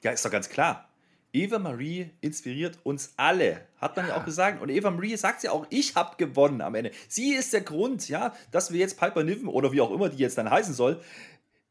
[0.01, 0.87] Ja, ist doch ganz klar.
[1.33, 4.61] Eva Marie inspiriert uns alle, hat man ja, ja auch gesagt.
[4.61, 6.91] Und Eva Marie sagt ja auch, ich habe gewonnen am Ende.
[7.07, 10.17] Sie ist der Grund, ja, dass wir jetzt Piper Niven oder wie auch immer die
[10.17, 11.01] jetzt dann heißen soll,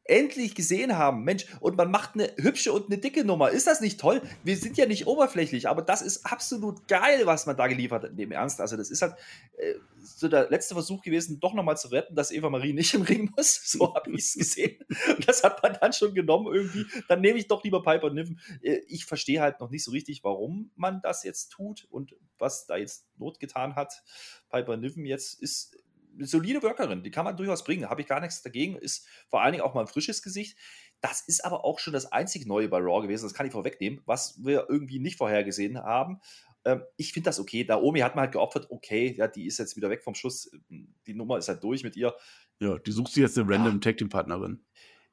[0.05, 1.25] endlich gesehen haben.
[1.25, 3.51] Mensch, und man macht eine hübsche und eine dicke Nummer.
[3.51, 4.23] Ist das nicht toll?
[4.43, 8.19] Wir sind ja nicht oberflächlich, aber das ist absolut geil, was man da geliefert hat.
[8.19, 9.15] Im Ernst, also das ist halt
[9.57, 13.03] äh, so der letzte Versuch gewesen, doch nochmal zu retten, dass Eva Marie nicht im
[13.03, 13.61] Ring muss.
[13.71, 14.79] So habe ich es gesehen.
[15.17, 16.87] Und das hat man dann schon genommen irgendwie.
[17.09, 18.41] Dann nehme ich doch lieber Piper Niven.
[18.63, 22.67] Äh, ich verstehe halt noch nicht so richtig, warum man das jetzt tut und was
[22.67, 24.03] da jetzt Not getan hat.
[24.51, 25.77] Piper Niven jetzt ist
[26.21, 29.43] eine solide Workerin, die kann man durchaus bringen, habe ich gar nichts dagegen, ist vor
[29.43, 30.57] allen Dingen auch mal ein frisches Gesicht.
[31.01, 34.03] Das ist aber auch schon das einzig Neue bei Raw gewesen, das kann ich vorwegnehmen,
[34.05, 36.21] was wir irgendwie nicht vorhergesehen haben.
[36.67, 37.65] Ähm, ich finde das okay.
[37.67, 41.15] Naomi hat man halt geopfert, okay, ja, die ist jetzt wieder weg vom Schuss, die
[41.15, 42.15] Nummer ist halt durch mit ihr.
[42.61, 43.81] Ja, die sucht sich jetzt eine random.
[43.81, 44.63] Tag Team Partnerin.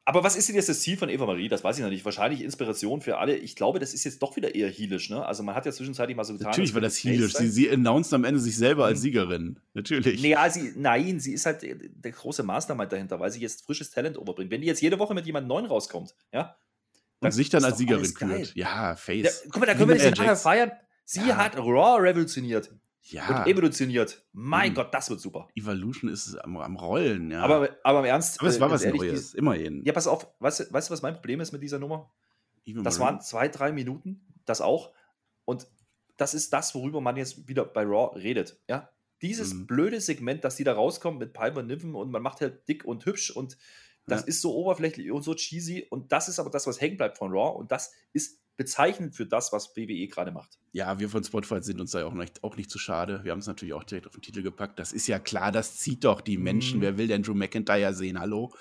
[0.07, 1.49] Aber was ist denn jetzt das Ziel von Eva Marie?
[1.49, 2.05] Das weiß ich noch nicht.
[2.05, 3.35] Wahrscheinlich Inspiration für alle.
[3.35, 5.25] Ich glaube, das ist jetzt doch wieder eher heelisch, ne?
[5.25, 6.47] Also man hat ja zwischenzeitlich mal so getan.
[6.47, 7.33] Natürlich war das heelisch.
[7.33, 9.01] Sie, sie announced am Ende sich selber als mhm.
[9.01, 9.59] Siegerin.
[9.73, 10.21] Natürlich.
[10.21, 14.15] Naja, sie, nein, sie ist halt der große Mastermind dahinter, weil sie jetzt frisches Talent
[14.15, 14.49] überbringt.
[14.49, 16.55] Wenn die jetzt jede Woche mit jemandem neuen rauskommt, ja.
[17.19, 18.55] Und sich dann als Siegerin kürt.
[18.55, 19.25] Ja, Face.
[19.25, 20.71] Ja, guck mal, da können wir nicht nachher feiern.
[21.03, 21.35] Sie ja.
[21.35, 22.71] hat Raw revolutioniert
[23.11, 23.27] ja.
[23.27, 24.23] und evolutioniert.
[24.33, 24.75] Mein mhm.
[24.75, 25.47] Gott, das wird super.
[25.55, 27.41] Evolution ist am, am Rollen, ja.
[27.41, 28.39] Aber, aber im Ernst.
[28.39, 29.83] Aber es war äh, was ehrlich, Neues, immerhin.
[29.83, 32.11] Ja, pass auf, weißt, weißt du, was mein Problem ist mit dieser Nummer?
[32.65, 34.93] Even das waren zwei, drei Minuten, das auch.
[35.45, 35.67] Und
[36.17, 38.59] das ist das, worüber man jetzt wieder bei Raw redet.
[38.67, 38.89] Ja?
[39.21, 39.67] Dieses mhm.
[39.67, 43.05] blöde Segment, dass die da rauskommen mit Piper Niven und man macht halt dick und
[43.05, 43.57] hübsch und
[44.07, 44.27] das ja.
[44.27, 45.85] ist so oberflächlich und so cheesy.
[45.89, 47.57] Und das ist aber das, was hängen bleibt von Raw.
[47.57, 50.57] Und das ist bezeichnend für das, was WWE gerade macht.
[50.73, 53.21] Ja, wir von Spotify sind uns da auch nicht, auch nicht zu schade.
[53.23, 54.79] Wir haben es natürlich auch direkt auf den Titel gepackt.
[54.79, 56.79] Das ist ja klar, das zieht doch die Menschen.
[56.79, 56.81] Mm.
[56.81, 58.19] Wer will denn Drew McIntyre sehen?
[58.19, 58.53] Hallo?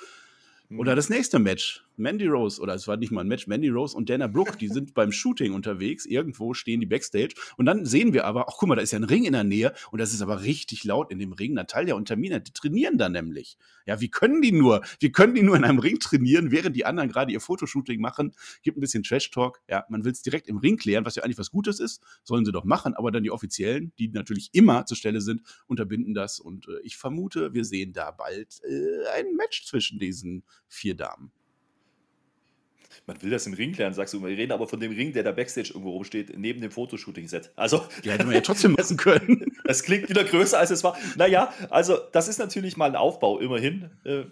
[0.68, 0.78] Mm.
[0.78, 1.85] Oder das nächste Match.
[1.98, 4.68] Mandy Rose, oder es war nicht mal ein Match, Mandy Rose und Dana Brooke, die
[4.68, 8.68] sind beim Shooting unterwegs, irgendwo stehen die Backstage und dann sehen wir aber, ach guck
[8.68, 11.10] mal, da ist ja ein Ring in der Nähe und das ist aber richtig laut
[11.10, 11.54] in dem Ring.
[11.54, 13.56] Natalia und Tamina, die trainieren da nämlich.
[13.86, 14.82] Ja, wie können die nur?
[15.00, 18.32] Wie können die nur in einem Ring trainieren, während die anderen gerade ihr Fotoshooting machen?
[18.62, 19.60] Gibt ein bisschen Trash-Talk.
[19.68, 22.44] Ja, man will es direkt im Ring klären, was ja eigentlich was Gutes ist, sollen
[22.44, 26.40] sie doch machen, aber dann die Offiziellen, die natürlich immer zur Stelle sind, unterbinden das
[26.40, 31.32] und äh, ich vermute, wir sehen da bald äh, ein Match zwischen diesen vier Damen
[33.06, 34.22] man will das im Ring klären, sagst du.
[34.22, 37.52] Wir reden aber von dem Ring, der da Backstage irgendwo rumsteht, neben dem Fotoshooting-Set.
[37.56, 39.46] Also, ja, hätte man ja trotzdem machen können.
[39.64, 40.96] Das klingt wieder größer, als es war.
[41.16, 43.90] Naja, also, das ist natürlich mal ein Aufbau, immerhin.
[44.04, 44.24] Äh,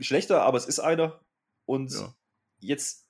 [0.00, 1.20] schlechter, aber es ist einer.
[1.64, 2.14] Und ja.
[2.60, 3.07] jetzt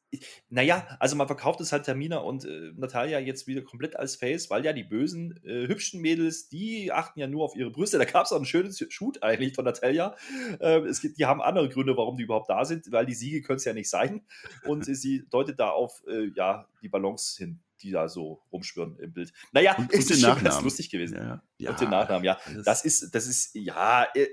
[0.48, 4.48] naja, also man verkauft es halt Termina und äh, Natalia jetzt wieder komplett als Face,
[4.48, 7.98] weil ja die bösen, äh, hübschen Mädels, die achten ja nur auf ihre Brüste.
[7.98, 10.16] Da gab es auch ein schönes Shoot eigentlich von Natalia.
[10.60, 13.42] Äh, es gibt, die haben andere Gründe, warum die überhaupt da sind, weil die Siege
[13.42, 14.22] können es ja nicht sein.
[14.64, 19.12] Und sie deutet da auf äh, ja, die Balance hin die da so rumschwirren im
[19.12, 19.32] Bild.
[19.52, 21.16] Naja, und, ist und schon ganz lustig gewesen.
[21.16, 21.70] Ja, ja.
[21.70, 22.38] Und den Nachnamen, ja.
[22.64, 24.26] Das ist, das ist, ja, äh,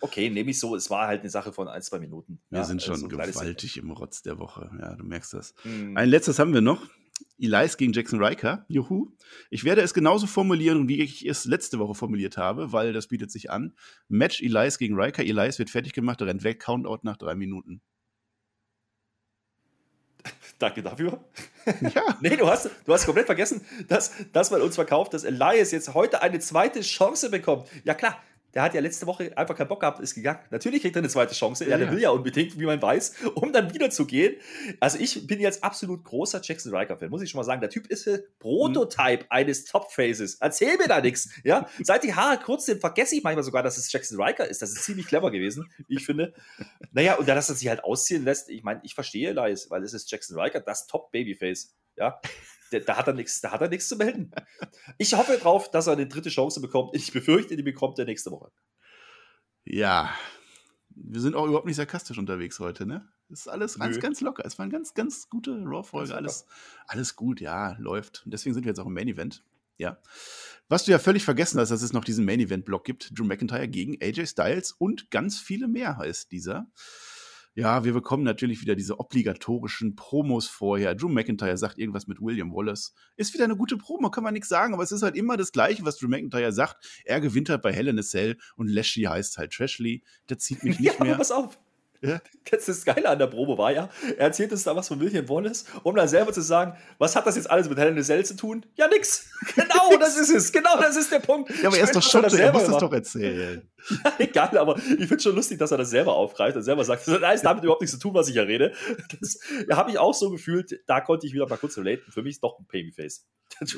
[0.00, 0.76] okay, nehme ich so.
[0.76, 2.40] Es war halt eine Sache von ein, zwei Minuten.
[2.50, 4.70] Wir ja, sind schon so gewaltig im Rotz der Woche.
[4.80, 5.54] Ja, du merkst das.
[5.64, 5.96] Mhm.
[5.96, 6.86] Ein letztes haben wir noch.
[7.38, 8.64] Elias gegen Jackson Riker.
[8.68, 9.12] Juhu.
[9.50, 13.30] Ich werde es genauso formulieren, wie ich es letzte Woche formuliert habe, weil das bietet
[13.30, 13.74] sich an.
[14.08, 15.24] Match Elias gegen Riker.
[15.24, 17.82] Elias wird fertig gemacht, rennt weg, Countout nach drei Minuten.
[20.58, 21.18] Danke dafür.
[21.94, 22.02] Ja.
[22.20, 25.94] nee, du hast, du hast komplett vergessen, dass, dass man uns verkauft, dass Elias jetzt
[25.94, 27.68] heute eine zweite Chance bekommt.
[27.84, 28.18] Ja klar,
[28.54, 30.38] der hat ja letzte Woche einfach keinen Bock gehabt, ist gegangen.
[30.50, 31.68] Natürlich kriegt er eine zweite Chance.
[31.68, 34.36] Ja, der will ja unbedingt, wie man weiß, um dann wieder zu gehen.
[34.80, 37.60] Also ich bin jetzt absolut großer Jackson Riker-Fan, muss ich schon mal sagen.
[37.60, 39.30] Der Typ ist ein Prototype mhm.
[39.30, 40.36] eines Top-Phases.
[40.40, 41.30] Erzähl mir da nichts.
[41.42, 41.68] Ja?
[41.82, 44.62] Seit die Haare kurz sind, vergesse ich manchmal sogar, dass es Jackson Riker ist.
[44.62, 46.34] Das ist ziemlich clever gewesen, ich finde.
[46.92, 49.82] Naja, und dann, dass er sich halt ausziehen lässt, ich meine, ich verstehe Elias, weil
[49.82, 51.74] es ist Jackson Riker, das Top-Babyface.
[51.96, 52.20] Ja,
[52.80, 54.32] da hat er nichts, da hat er nichts zu melden.
[54.98, 56.94] Ich hoffe drauf, dass er eine dritte Chance bekommt.
[56.94, 58.50] Ich befürchte, die bekommt er nächste Woche.
[59.64, 60.14] Ja,
[60.90, 63.08] wir sind auch überhaupt nicht sarkastisch unterwegs heute, ne?
[63.28, 64.44] Das ist alles ganz, ganz locker.
[64.44, 66.14] Es war eine ganz, ganz gute Raw-Folge.
[66.14, 66.46] Alles,
[66.86, 68.22] alles gut, ja, läuft.
[68.24, 69.42] Und deswegen sind wir jetzt auch im Main-Event.
[69.76, 69.98] Ja.
[70.68, 74.00] Was du ja völlig vergessen hast, dass es noch diesen Main-Event-Block gibt: Drew McIntyre gegen
[74.00, 76.70] AJ Styles und ganz viele mehr heißt dieser.
[77.56, 80.96] Ja, wir bekommen natürlich wieder diese obligatorischen Promos vorher.
[80.96, 82.94] Drew McIntyre sagt irgendwas mit William Wallace.
[83.16, 85.52] Ist wieder eine gute Promo, kann man nichts sagen, aber es ist halt immer das
[85.52, 87.02] Gleiche, was Drew McIntyre sagt.
[87.04, 90.02] Er gewinnt halt bei Hell in a Cell und Lashley heißt halt Trashley.
[90.28, 91.16] Der zieht mich nicht ja, mehr.
[91.16, 91.58] pass auf.
[92.04, 92.20] Ja.
[92.50, 95.64] Das, Geile an der Probe war ja, er erzählt uns da was von William Wallace,
[95.82, 98.66] um dann selber zu sagen, was hat das jetzt alles mit Helen Cell zu tun?
[98.76, 99.30] Ja, nix.
[99.54, 100.52] Genau, das ist es.
[100.52, 101.50] Genau, das ist der Punkt.
[101.62, 103.68] Ja, aber er ist doch schon, er muss das doch erzählen.
[104.04, 106.84] Ja, egal, aber ich finde es schon lustig, dass er das selber aufgreift und selber
[106.84, 108.72] sagt, das hat damit überhaupt nichts zu tun, was ich ja rede.
[109.20, 109.38] Das
[109.70, 112.10] habe ich auch so gefühlt, da konnte ich wieder mal kurz relaten.
[112.10, 113.26] Für mich ist doch ein Babyface.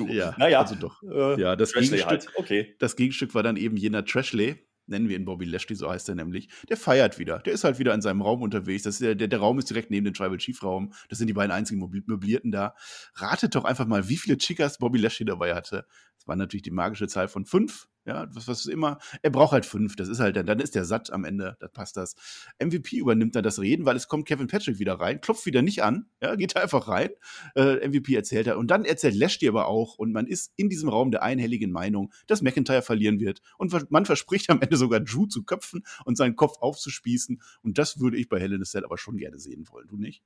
[0.09, 1.03] Ja, naja, also doch.
[1.03, 2.27] Äh, ja, das Gegenstück, halt.
[2.35, 2.75] okay.
[2.79, 6.15] das Gegenstück war dann eben jener Trashley, nennen wir ihn Bobby Lashley, so heißt er
[6.15, 7.39] nämlich, der feiert wieder.
[7.39, 8.83] Der ist halt wieder in seinem Raum unterwegs.
[8.83, 10.93] Das der, der, der Raum ist direkt neben dem Tribal Chief Raum.
[11.09, 12.75] Das sind die beiden einzigen Möblierten da.
[13.15, 15.85] Ratet doch einfach mal, wie viele Chicas Bobby Lashley dabei hatte.
[16.17, 17.87] Das war natürlich die magische Zahl von fünf.
[18.07, 18.99] Ja, was, was immer.
[19.21, 19.97] Er braucht halt fünf.
[19.97, 21.57] Das ist halt dann, dann ist der satt am Ende.
[21.59, 22.15] Da passt das.
[22.57, 25.83] MVP übernimmt dann das Reden, weil es kommt Kevin Patrick wieder rein, klopft wieder nicht
[25.83, 26.05] an.
[26.21, 27.09] Ja, geht einfach rein.
[27.55, 28.57] Äh, MVP erzählt er.
[28.57, 29.97] Und dann erzählt Lashley aber auch.
[29.97, 33.41] Und man ist in diesem Raum der einhelligen Meinung, dass McIntyre verlieren wird.
[33.57, 37.41] Und man verspricht am Ende sogar Drew zu köpfen und seinen Kopf aufzuspießen.
[37.61, 39.89] Und das würde ich bei a Cell aber schon gerne sehen wollen.
[39.89, 40.23] Du nicht?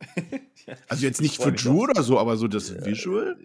[0.88, 3.38] also jetzt nicht für Drew oder so, aber so das ja, Visual.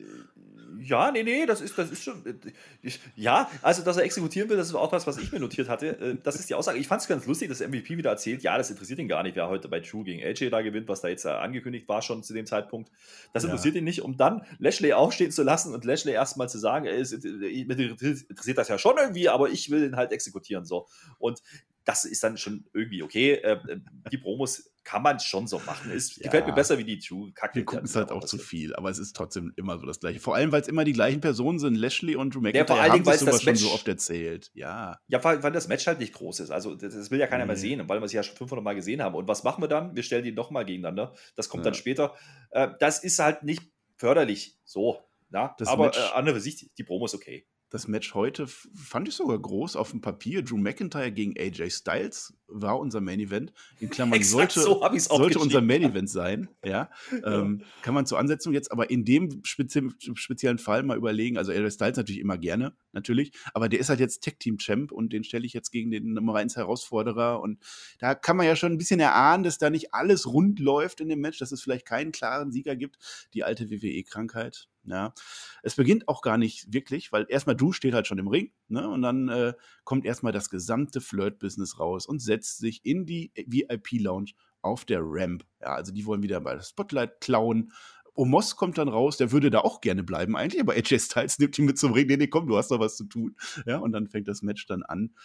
[0.84, 2.26] Ja, nee, nee, das ist, das ist schon.
[2.26, 2.34] Äh,
[2.82, 5.70] ich, ja, also, dass er exekutieren will, das ist auch was, was ich mir notiert
[5.70, 6.00] hatte.
[6.00, 6.78] Äh, das ist die Aussage.
[6.78, 9.36] Ich fand es ganz lustig, dass MVP wieder erzählt, ja, das interessiert ihn gar nicht,
[9.36, 12.34] wer heute bei Drew gegen AJ da gewinnt, was da jetzt angekündigt war schon zu
[12.34, 12.92] dem Zeitpunkt.
[13.34, 13.80] Das interessiert ja.
[13.80, 17.12] ihn nicht, um dann Lashley aufstehen zu lassen und Lashley erstmal zu sagen, ey, es
[17.14, 20.66] interessiert das ja schon irgendwie, aber ich will ihn halt exekutieren.
[20.66, 20.88] So.
[21.18, 21.42] Und
[21.86, 23.34] das ist dann schon irgendwie okay.
[23.34, 23.80] Äh, äh,
[24.12, 25.92] die Promos kann man schon so machen.
[25.92, 26.24] Es ja.
[26.24, 27.32] gefällt mir besser wie die True.
[27.34, 27.56] Kacke.
[27.56, 30.20] Wir gucken es halt auch zu viel, aber es ist trotzdem immer so das Gleiche.
[30.20, 31.76] Vor allem, weil es immer die gleichen Personen sind.
[31.76, 34.52] Lashley und Drew McIntyre ja, vor haben sich sowas schon so oft erzählt.
[34.54, 35.00] Ja.
[35.08, 36.52] Ja, weil, weil, das Match halt nicht groß ist.
[36.52, 37.50] Also das, das will ja keiner nee.
[37.50, 39.16] mehr sehen, weil wir es ja schon 500 Mal gesehen haben.
[39.16, 39.96] Und was machen wir dann?
[39.96, 41.14] Wir stellen die nochmal gegeneinander.
[41.36, 41.72] Das kommt ja.
[41.72, 42.16] dann später.
[42.52, 43.64] Äh, das ist halt nicht
[43.98, 44.58] förderlich.
[44.66, 45.00] So.
[45.32, 45.56] Ja?
[45.66, 49.78] aber äh, andere Sicht, die Promo ist okay das Match heute fand ich sogar groß
[49.78, 50.44] auf dem Papier.
[50.44, 53.52] Drew McIntyre gegen AJ Styles war unser Main Event.
[53.80, 56.50] In Klammern sollte, so sollte unser Main Event sein.
[56.64, 56.92] Ja,
[57.26, 61.40] ähm, kann man zur Ansetzung jetzt aber in dem spezi speziellen Fall mal überlegen.
[61.40, 63.32] Also AJ Styles natürlich immer gerne, natürlich.
[63.56, 66.14] Aber der ist halt jetzt Tech Team Champ und den stelle ich jetzt gegen den
[66.14, 67.42] Nummer 1 Herausforderer.
[67.42, 67.58] Und
[67.98, 71.10] da kann man ja schon ein bisschen erahnen, dass da nicht alles rund läuft in
[71.10, 73.00] dem Match, dass es vielleicht keinen klaren Sieger gibt.
[73.34, 74.68] Die alte WWE-Krankheit.
[74.86, 75.14] Ja,
[75.62, 78.88] es beginnt auch gar nicht wirklich, weil erstmal du steht halt schon im Ring, ne?
[78.90, 79.54] Und dann äh,
[79.86, 84.32] kommt erstmal das gesamte Flirt-Business raus und setzt sich in die VIP-Lounge
[84.62, 85.46] auf der Ramp.
[85.62, 87.72] Ja, also die wollen wieder mal das Spotlight klauen.
[88.16, 91.58] Omos kommt dann raus, der würde da auch gerne bleiben eigentlich, aber AJ Styles nimmt
[91.58, 92.08] ihn mit zum Ring.
[92.08, 93.36] Nee, nee, komm, du hast doch was zu tun.
[93.66, 95.16] Ja, und dann fängt das Match dann an.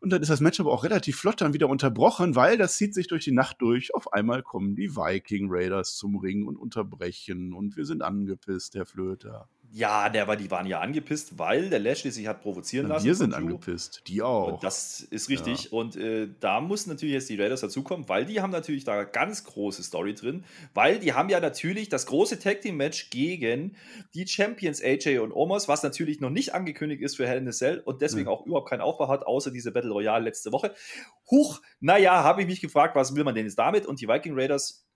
[0.00, 2.94] Und dann ist das Match aber auch relativ flott dann wieder unterbrochen, weil das zieht
[2.94, 3.94] sich durch die Nacht durch.
[3.94, 8.86] Auf einmal kommen die Viking Raiders zum Ring und unterbrechen und wir sind angepisst, Herr
[8.86, 9.48] Flöter.
[9.72, 13.04] Ja, der war, die waren ja angepisst, weil der Lashley sich hat provozieren lassen.
[13.04, 14.54] Wir sind angepisst, die auch.
[14.54, 15.64] Und das ist richtig.
[15.64, 15.70] Ja.
[15.72, 19.44] Und äh, da muss natürlich jetzt die Raiders dazukommen, weil die haben natürlich da ganz
[19.44, 20.44] große Story drin,
[20.74, 23.76] weil die haben ja natürlich das große Tag Team Match gegen
[24.14, 27.52] die Champions AJ und Omos, was natürlich noch nicht angekündigt ist für Hell in a
[27.52, 28.32] Cell und deswegen mhm.
[28.32, 30.74] auch überhaupt keinen Aufbau hat, außer diese Battle Royale letzte Woche.
[31.30, 33.86] Huch, naja, habe ich mich gefragt, was will man denn jetzt damit?
[33.86, 34.86] Und die Viking Raiders,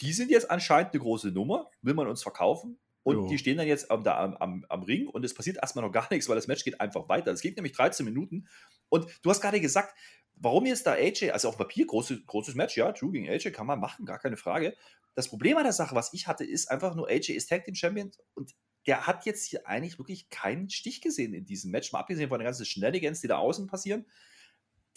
[0.00, 1.70] die sind jetzt anscheinend eine große Nummer.
[1.82, 2.78] Will man uns verkaufen?
[3.02, 3.26] Und jo.
[3.28, 6.06] die stehen dann jetzt am, da, am, am, Ring und es passiert erstmal noch gar
[6.10, 7.32] nichts, weil das Match geht einfach weiter.
[7.32, 8.46] Es geht nämlich 13 Minuten.
[8.90, 9.94] Und du hast gerade gesagt,
[10.36, 13.66] warum jetzt da AJ, also auf Papier großes, großes Match, ja, Drew gegen AJ kann
[13.66, 14.76] man machen, gar keine Frage.
[15.14, 17.74] Das Problem an der Sache, was ich hatte, ist einfach nur, AJ ist Tag Team
[17.74, 18.54] Champion und
[18.86, 22.38] der hat jetzt hier eigentlich wirklich keinen Stich gesehen in diesem Match, mal abgesehen von
[22.38, 24.06] den ganzen Shenanigans, die da außen passieren.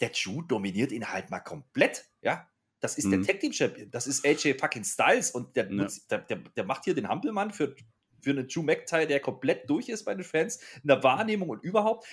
[0.00, 2.48] Der Drew dominiert ihn halt mal komplett, ja.
[2.80, 3.10] Das ist mhm.
[3.12, 5.86] der Tag Team Champion, das ist AJ fucking Styles und der, ja.
[6.10, 7.74] der, der, der, macht hier den Hampelmann für
[8.24, 11.62] für einen Drew McIntyre, der komplett durch ist bei den Fans, in der Wahrnehmung und
[11.62, 12.06] überhaupt,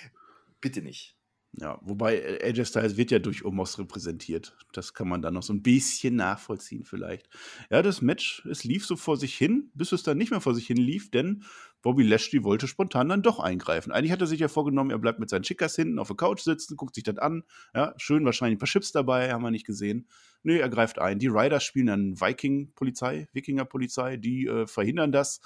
[0.60, 1.18] bitte nicht.
[1.60, 4.56] Ja, wobei äh, AJ Styles wird ja durch Omos repräsentiert.
[4.72, 7.28] Das kann man dann noch so ein bisschen nachvollziehen vielleicht.
[7.70, 10.56] Ja, das Match, es lief so vor sich hin, bis es dann nicht mehr vor
[10.56, 11.44] sich hin lief, denn
[11.82, 13.92] Bobby Lashley wollte spontan dann doch eingreifen.
[13.92, 16.42] Eigentlich hat er sich ja vorgenommen, er bleibt mit seinen Chickas hinten auf der Couch
[16.42, 17.44] sitzen, guckt sich das an.
[17.76, 20.08] Ja, schön, wahrscheinlich ein paar Chips dabei, haben wir nicht gesehen.
[20.44, 21.20] Nö, er greift ein.
[21.20, 25.42] Die Riders spielen dann Viking-Polizei, Wikinger-Polizei, die äh, verhindern das.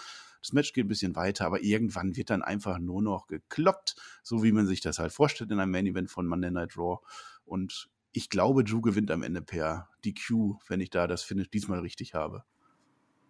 [0.45, 4.43] Das Match geht ein bisschen weiter, aber irgendwann wird dann einfach nur noch gekloppt, so
[4.43, 6.99] wie man sich das halt vorstellt in einem Main Event von Monday Night Raw.
[7.45, 11.79] Und ich glaube, Drew gewinnt am Ende per DQ, wenn ich da das Finish diesmal
[11.79, 12.43] richtig habe.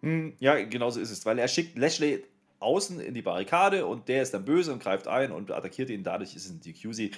[0.02, 2.22] Hm, ja, genau so ist es, weil er schickt Lashley
[2.58, 6.02] außen in die Barrikade und der ist dann böse und greift ein und attackiert ihn.
[6.02, 6.92] Dadurch ist es ein DQ.
[6.92, 7.12] Sie.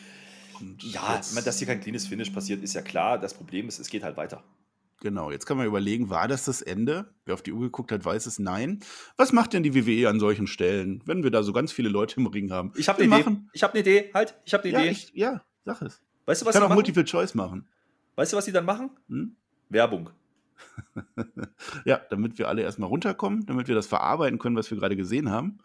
[0.78, 3.18] Ja, dass hier kein cleanes Finish passiert, ist ja klar.
[3.18, 4.44] Das Problem ist, es geht halt weiter.
[5.00, 7.12] Genau, jetzt kann man überlegen, war das das Ende?
[7.24, 8.80] Wer auf die Uhr geguckt hat, weiß es nein.
[9.16, 12.16] Was macht denn die WWE an solchen Stellen, wenn wir da so ganz viele Leute
[12.16, 12.72] im Ring haben?
[12.74, 13.36] Ich habe eine Idee.
[13.52, 14.10] Ich habe eine Idee.
[14.12, 14.90] Halt, ich habe eine ja, Idee.
[14.90, 16.02] Ich, ja, sag es.
[16.26, 17.68] Weißt du, was ich kann auch Multiple Choice machen.
[18.16, 18.90] Weißt du, was sie dann machen?
[19.08, 19.36] Hm?
[19.68, 20.10] Werbung.
[21.84, 25.30] ja, damit wir alle erstmal runterkommen, damit wir das verarbeiten können, was wir gerade gesehen
[25.30, 25.60] haben.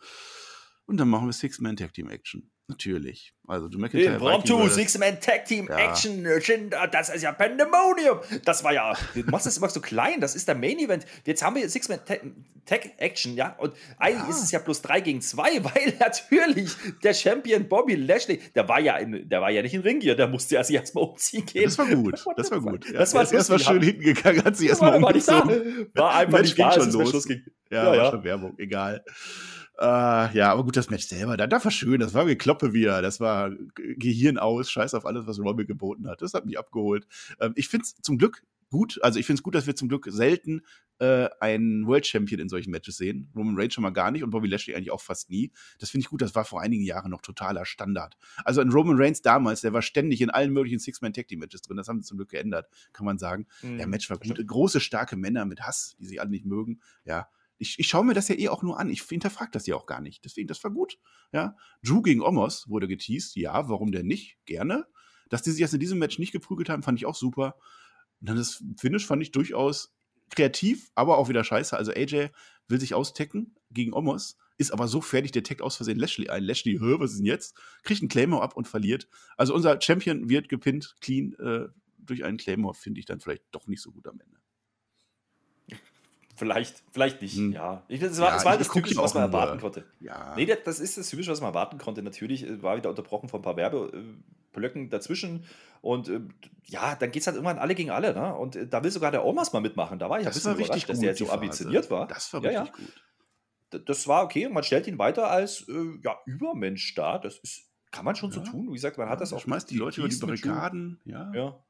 [0.85, 2.51] Und dann machen wir Six-Man-Tag-Team-Action.
[2.67, 3.33] Natürlich.
[3.45, 4.13] Also du McIntyre.
[4.13, 6.25] Impromptu, Six-Man-Tag-Team-Action.
[6.71, 6.87] Ja.
[6.87, 8.19] Das ist ja Pandemonium.
[8.45, 8.93] Das war ja.
[9.13, 10.21] Du machst das immer so klein.
[10.21, 11.05] Das ist der Main-Event.
[11.25, 13.55] Jetzt haben wir Six-Man-Tag-Action, ja.
[13.59, 14.29] Und eigentlich ja.
[14.29, 16.71] ist es ja plus 3 gegen 2, weil natürlich
[17.03, 20.15] der Champion Bobby Lashley, der war ja, in, der war ja nicht in Ringgear.
[20.15, 21.65] Der musste ja sich erstmal umziehen gehen.
[21.65, 22.23] Das war gut.
[22.35, 22.89] Das war gut.
[22.89, 25.89] Ja, das war erstmal schön hinten gegangen, hat sich erstmal umgezogen.
[25.93, 27.27] War einfach nicht da, schon los.
[27.69, 28.57] Ja, ja, war schon Werbung.
[28.57, 29.03] Egal.
[29.79, 33.01] Äh, ja, aber gut, das Match selber, da, das war schön, das war Gekloppe wieder,
[33.01, 36.21] das war Gehirn aus, scheiß auf alles, was Robbie geboten hat.
[36.21, 37.07] Das hat mich abgeholt.
[37.39, 39.87] Ähm, ich finde es zum Glück gut, also ich finde es gut, dass wir zum
[39.87, 40.61] Glück selten
[40.99, 43.31] äh, einen World Champion in solchen Matches sehen.
[43.35, 45.51] Roman Reigns schon mal gar nicht und Bobby Lashley eigentlich auch fast nie.
[45.79, 48.15] Das finde ich gut, das war vor einigen Jahren noch totaler Standard.
[48.45, 52.01] Also ein Roman Reigns damals, der war ständig in allen möglichen Six-Man-Tag-Team-Matches drin, das haben
[52.01, 53.47] sie zum Glück geändert, kann man sagen.
[53.61, 53.77] Mhm.
[53.77, 54.45] Der Match war gut.
[54.45, 57.27] Große, starke Männer mit Hass, die sich alle nicht mögen, ja
[57.63, 58.89] ich, ich schaue mir das ja eh auch nur an.
[58.89, 60.23] Ich hinterfrage das ja auch gar nicht.
[60.25, 60.99] Deswegen, das war gut.
[61.31, 61.55] Ja.
[61.81, 63.35] Drew gegen Omos wurde geteased.
[63.35, 64.37] Ja, warum denn nicht?
[64.45, 64.85] Gerne.
[65.29, 67.55] Dass die sich jetzt in diesem Match nicht geprügelt haben, fand ich auch super.
[68.19, 69.95] Und dann das Finish fand ich durchaus
[70.29, 71.75] kreativ, aber auch wieder scheiße.
[71.77, 72.29] Also AJ
[72.67, 76.43] will sich austecken gegen Omos, ist aber so fertig, der taggt aus Versehen Lashley ein.
[76.43, 77.55] Lashley, hör, was ist denn jetzt?
[77.83, 79.07] Kriegt einen Claymore ab und verliert.
[79.37, 83.67] Also unser Champion wird gepinnt, clean, äh, durch einen Claymore, finde ich dann vielleicht doch
[83.67, 84.42] nicht so gut am Ende.
[86.43, 87.53] Vielleicht, vielleicht nicht, hm.
[87.53, 87.83] ja.
[87.87, 89.85] Ich, das war, ja, das, war das Typische, was man erwarten konnte.
[90.01, 90.33] Ja.
[90.35, 92.03] Nee, das ist das Typische, was man erwarten konnte.
[92.03, 95.45] Natürlich äh, war wieder unterbrochen von ein paar Werbeblöcken dazwischen.
[95.81, 96.19] Und äh,
[96.65, 98.13] ja, dann geht es halt irgendwann alle gegen alle.
[98.13, 98.35] Ne?
[98.35, 99.99] Und äh, da will sogar der Omas mal mitmachen.
[99.99, 102.07] Da war ich ein bisschen überrascht, dass der jetzt so ambitioniert war.
[102.07, 102.85] Das war ja, richtig ja.
[103.71, 103.85] gut.
[103.87, 104.49] Das war okay.
[104.49, 107.21] Man stellt ihn weiter als äh, ja, Übermensch dar.
[107.21, 108.67] Das ist, kann man schon so tun.
[108.67, 109.39] Wie gesagt, man hat das auch.
[109.39, 110.99] Schmeißt die Leute über die Barrikaden.
[111.05, 111.31] Ja.
[111.33, 111.63] ja.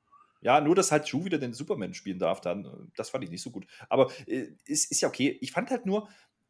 [0.44, 3.30] Ja, nur, dass halt Drew wieder den Superman spielen darf, dann, äh, das fand ich
[3.30, 3.66] nicht so gut.
[3.90, 5.38] Aber äh, ist, ist ja okay.
[5.42, 6.10] Ich fand halt nur,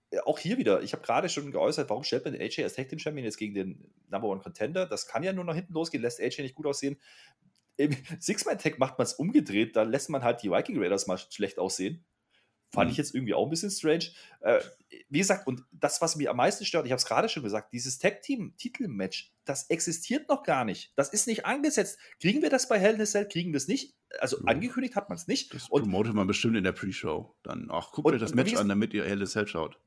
[0.09, 2.73] äh, auch hier wieder, ich habe gerade schon geäußert, warum stellt man den AJ als
[2.73, 4.85] Tag Team Champion jetzt gegen den Number One Contender?
[4.87, 6.99] Das kann ja nur nach hinten losgehen, lässt AJ nicht gut aussehen.
[7.77, 11.59] Im Six-Man-Tag macht man es umgedreht, da lässt man halt die Viking Raiders mal schlecht
[11.59, 12.03] aussehen.
[12.71, 12.91] Fand mhm.
[12.93, 14.05] ich jetzt irgendwie auch ein bisschen strange.
[14.39, 14.59] Äh,
[15.09, 17.73] wie gesagt, und das, was mich am meisten stört, ich habe es gerade schon gesagt,
[17.73, 20.93] dieses Tag-Team-Titel-Match, das existiert noch gar nicht.
[20.95, 21.99] Das ist nicht angesetzt.
[22.21, 23.27] Kriegen wir das bei Hell in a Cell?
[23.27, 23.95] Kriegen wir es nicht?
[24.19, 24.47] Also mhm.
[24.47, 25.53] angekündigt hat man es nicht.
[25.53, 27.35] Das und promotet man bestimmt in der Pre-Show.
[27.43, 29.79] Dann, ach, guckt euch das Match an, damit ihr Hell in a Cell schaut.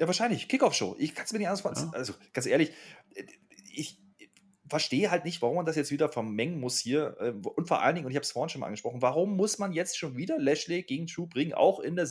[0.00, 0.48] Ja, wahrscheinlich.
[0.48, 0.96] Kickoff-Show.
[0.98, 1.90] Ich kann es mir nicht anders vorstellen.
[1.92, 1.98] Ja.
[1.98, 2.72] Also, ganz ehrlich,
[3.72, 3.98] ich,
[4.68, 7.16] verstehe halt nicht, warum man das jetzt wieder vermengen muss hier.
[7.20, 9.58] Äh, und vor allen Dingen, und ich habe es vorhin schon mal angesprochen, warum muss
[9.58, 12.06] man jetzt schon wieder Lashley gegen Drew bringen, auch in der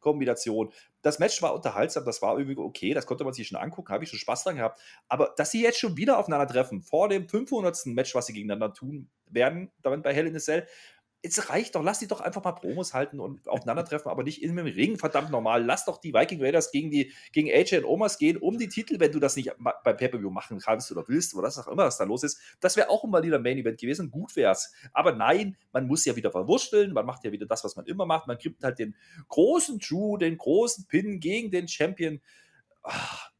[0.00, 0.72] Six-Man-Tag-Kombination?
[1.02, 4.04] Das Match war unterhaltsam, das war irgendwie okay, das konnte man sich schon angucken, habe
[4.04, 4.80] ich schon Spaß dran gehabt.
[5.08, 7.86] Aber dass sie jetzt schon wieder aufeinandertreffen, vor dem 500.
[7.86, 10.66] Match, was sie gegeneinander tun werden, damit bei Hell in a Cell,
[11.22, 14.56] es reicht doch, lass die doch einfach mal Promos halten und aufeinandertreffen, aber nicht in
[14.56, 15.64] dem Ring, verdammt normal.
[15.64, 19.00] Lass doch die Viking Raiders gegen, die, gegen AJ und Omas gehen, um die Titel,
[19.00, 21.98] wenn du das nicht beim Pay-Per-View machen kannst oder willst oder was auch immer, was
[21.98, 22.40] da los ist.
[22.60, 24.72] Das wäre auch immer wieder Main Event gewesen, gut wär's.
[24.92, 28.06] Aber nein, man muss ja wieder verwurschteln, man macht ja wieder das, was man immer
[28.06, 28.26] macht.
[28.26, 28.96] Man gibt halt den
[29.28, 32.20] großen Drew, den großen Pin gegen den Champion.
[32.82, 33.30] Ach,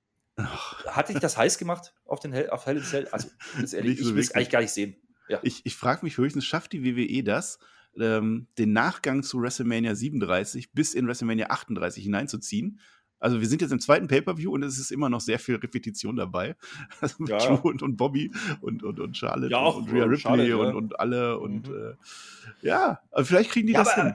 [0.87, 3.09] hat dich das heiß gemacht auf, den Hell, auf Hell in Cell?
[3.11, 3.29] Also,
[3.77, 4.97] ehrlich, ich will es eigentlich gar nicht sehen.
[5.31, 5.39] Ja.
[5.43, 7.59] Ich, ich frage mich höchstens, schafft die WWE das,
[7.99, 12.81] ähm, den Nachgang zu WrestleMania 37 bis in WrestleMania 38 hineinzuziehen?
[13.21, 16.17] Also wir sind jetzt im zweiten Pay-Per-View und es ist immer noch sehr viel Repetition
[16.17, 16.57] dabei.
[17.01, 17.39] Also mit ja.
[17.39, 20.75] Drew und, und Bobby und, und, und Charlotte ja, und, und Rhea Ripley Charlotte, und,
[20.75, 21.39] und alle.
[21.39, 21.75] Und mhm.
[22.63, 24.15] äh, ja, vielleicht kriegen die das hin.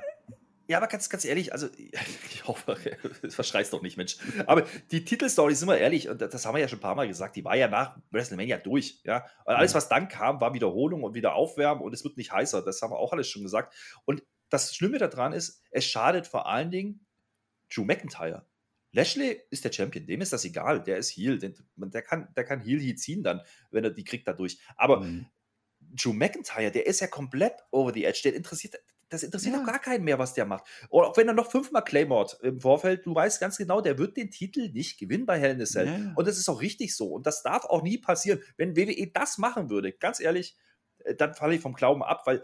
[0.68, 2.78] Ja, aber ganz, ganz ehrlich, also ich hoffe,
[3.22, 4.18] das verschreist doch nicht, Mensch.
[4.47, 7.07] Aber die Titelstory, sind wir ehrlich, und das haben wir ja schon ein paar Mal
[7.07, 9.01] gesagt, die war ja nach WrestleMania durch.
[9.03, 9.26] Ja?
[9.45, 12.63] Und alles, was dann kam, war Wiederholung und wieder Aufwärmen und es wird nicht heißer.
[12.63, 13.76] Das haben wir auch alles schon gesagt.
[14.05, 17.05] Und das Schlimme daran ist, es schadet vor allen Dingen
[17.74, 18.45] Drew McIntyre.
[18.91, 22.61] Lashley ist der Champion, dem ist das egal, der ist Heal, der kann, der kann
[22.61, 24.59] Heal Heat ziehen dann, wenn er die kriegt dadurch.
[24.78, 25.28] Aber mhm.
[25.82, 28.76] Drew McIntyre, der ist ja komplett over the edge, der interessiert,
[29.10, 29.60] das interessiert ja.
[29.60, 30.66] doch gar keinen mehr, was der macht.
[30.89, 34.18] Oder auch wenn er noch fünfmal Claymort im Vorfeld, du weißt ganz genau, der wird
[34.18, 35.88] den Titel nicht gewinnen bei Hell in a Cell.
[35.88, 36.14] Ja.
[36.16, 37.10] Und das ist auch richtig so.
[37.10, 38.41] Und das darf auch nie passieren.
[38.58, 40.56] Wenn WWE das machen würde, ganz ehrlich,
[41.03, 42.43] äh, dann falle ich vom Glauben ab, weil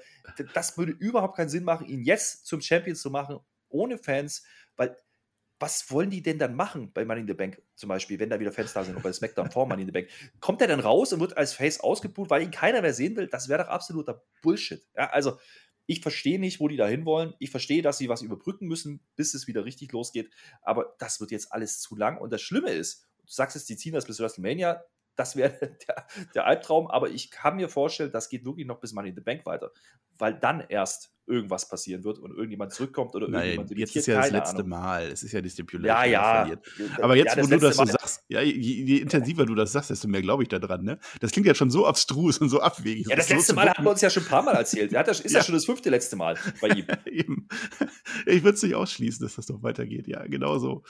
[0.53, 3.39] das würde überhaupt keinen Sinn machen, ihn jetzt zum Champion zu machen,
[3.69, 4.43] ohne Fans,
[4.75, 4.97] weil
[5.59, 8.39] was wollen die denn dann machen bei Money in the Bank zum Beispiel, wenn da
[8.39, 10.07] wieder Fans da sind oder bei SmackDown vor Money in the Bank?
[10.39, 13.27] Kommt er dann raus und wird als Face ausgebucht, weil ihn keiner mehr sehen will?
[13.27, 14.83] Das wäre doch absoluter Bullshit.
[14.95, 15.37] Ja, also
[15.91, 17.33] ich verstehe nicht, wo die da hinwollen.
[17.39, 20.31] Ich verstehe, dass sie was überbrücken müssen, bis es wieder richtig losgeht.
[20.61, 22.17] Aber das wird jetzt alles zu lang.
[22.17, 24.85] Und das Schlimme ist, du sagst es, die ziehen das bis WrestleMania.
[25.17, 25.51] das wäre
[25.87, 29.15] der, der Albtraum, aber ich kann mir vorstellen, das geht wirklich noch bis Money in
[29.15, 29.73] the Bank weiter,
[30.17, 34.21] weil dann erst irgendwas passieren wird und irgendjemand zurückkommt oder Nein, irgendjemand jetzt ist ja
[34.21, 34.69] das letzte Ahnung.
[34.69, 35.03] Mal.
[35.07, 35.87] Es ist ja die Stipulation.
[35.87, 36.45] Ja, ja.
[36.45, 36.99] Verliert.
[37.01, 37.91] Aber jetzt, ja, wo du das so Mal.
[37.91, 40.83] sagst, ja, je, je, intensiver du das sagst, desto mehr glaube ich da dran.
[40.83, 40.99] Ne?
[41.19, 43.07] Das klingt ja schon so abstrus und so abwegig.
[43.07, 44.93] Ja, das, das letzte Mal haben wir uns ja schon ein paar Mal erzählt.
[44.93, 45.39] Das ist ja.
[45.39, 47.47] ja schon das fünfte letzte Mal bei ihm.
[48.25, 50.07] ich würde es nicht ausschließen, dass das noch weitergeht.
[50.07, 50.83] Ja, genau so.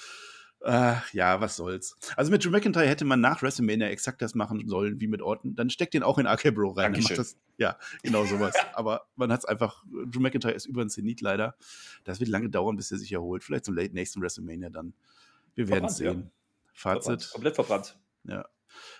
[0.64, 1.98] Äh, ja, was soll's.
[2.16, 5.56] Also mit Drew McIntyre hätte man nach WrestleMania exakt das machen sollen wie mit Orton.
[5.56, 6.94] Dann steckt den auch in RK Bro rein.
[6.94, 8.54] Das, ja, genau sowas.
[8.74, 11.56] Aber man hat es einfach, Drew McIntyre ist über ein Zenit leider.
[12.04, 13.44] Das wird lange dauern, bis er sich erholt.
[13.44, 14.94] Vielleicht zum nächsten WrestleMania dann.
[15.56, 16.24] Wir werden sehen.
[16.24, 16.32] Ja.
[16.74, 17.04] Fazit.
[17.04, 17.30] Verbrannt.
[17.34, 18.00] Komplett verbrannt.
[18.26, 18.46] Ja.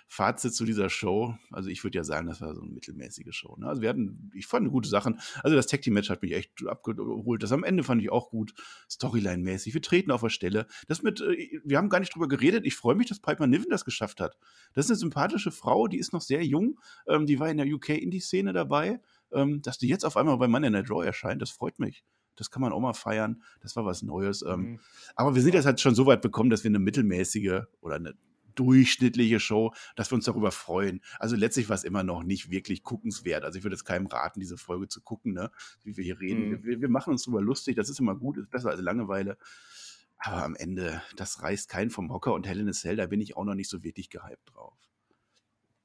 [0.08, 3.56] Fazit zu dieser Show, also ich würde ja sagen, das war so eine mittelmäßige Show.
[3.56, 3.66] Ne?
[3.66, 5.20] Also wir hatten, ich fand gute Sachen.
[5.42, 7.42] Also das Tag Team Match hat mich echt abgeholt.
[7.42, 8.54] Das am Ende fand ich auch gut,
[8.90, 9.74] Storyline-mäßig.
[9.74, 10.66] Wir treten auf der Stelle.
[10.88, 12.66] Das mit, äh, wir haben gar nicht drüber geredet.
[12.66, 14.36] Ich freue mich, dass Piper Niven das geschafft hat.
[14.74, 16.78] Das ist eine sympathische Frau, die ist noch sehr jung.
[17.06, 19.00] Ähm, die war in der UK Indie-Szene dabei.
[19.32, 22.04] Ähm, dass die jetzt auf einmal bei Mann in der Draw erscheint, das freut mich.
[22.36, 23.42] Das kann man auch mal feiern.
[23.60, 24.42] Das war was Neues.
[24.42, 24.60] Ähm.
[24.60, 24.80] Mhm.
[25.16, 28.14] Aber wir sind jetzt halt schon so weit bekommen, dass wir eine mittelmäßige oder eine
[28.54, 31.00] durchschnittliche Show, dass wir uns darüber freuen.
[31.18, 33.44] Also letztlich war es immer noch nicht wirklich guckenswert.
[33.44, 35.50] Also ich würde jetzt keinem raten, diese Folge zu gucken, ne?
[35.82, 36.50] wie wir hier reden.
[36.50, 36.64] Mhm.
[36.64, 39.38] Wir, wir, machen uns darüber lustig, das ist immer gut, ist besser als Langeweile.
[40.18, 43.36] Aber am Ende, das reißt keinen vom Hocker und Helen is Cell, da bin ich
[43.36, 44.78] auch noch nicht so wirklich gehypt drauf.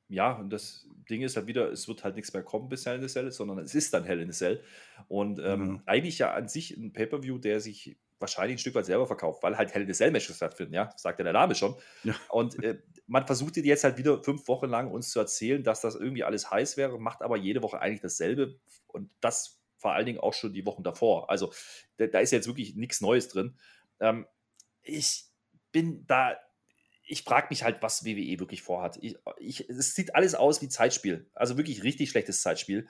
[0.10, 2.98] Ja, und das Ding ist halt wieder, es wird halt nichts mehr kommen bis Hell
[2.98, 4.64] in a Cell, sondern es ist dann Hell in a Cell.
[5.08, 5.82] Und ähm, mhm.
[5.86, 9.58] eigentlich ja an sich ein Pay-Per-View, der sich wahrscheinlich ein Stück weit selber verkauft, weil
[9.58, 11.76] halt Hell in a Cell Matches stattfinden, ja, sagt ja der Name schon.
[12.04, 12.16] Ja.
[12.30, 15.96] Und äh, man versucht jetzt halt wieder fünf Wochen lang uns zu erzählen, dass das
[15.96, 20.20] irgendwie alles heiß wäre, macht aber jede Woche eigentlich dasselbe und das vor allen Dingen
[20.20, 21.30] auch schon die Wochen davor.
[21.30, 21.54] Also
[21.98, 23.58] da, da ist jetzt wirklich nichts Neues drin.
[24.00, 24.26] Ähm,
[24.82, 25.26] ich
[25.72, 26.38] bin da
[27.08, 28.98] ich frage mich halt, was WWE wirklich vorhat.
[29.02, 31.30] Ich, ich, es sieht alles aus wie Zeitspiel.
[31.34, 32.88] Also wirklich richtig schlechtes Zeitspiel,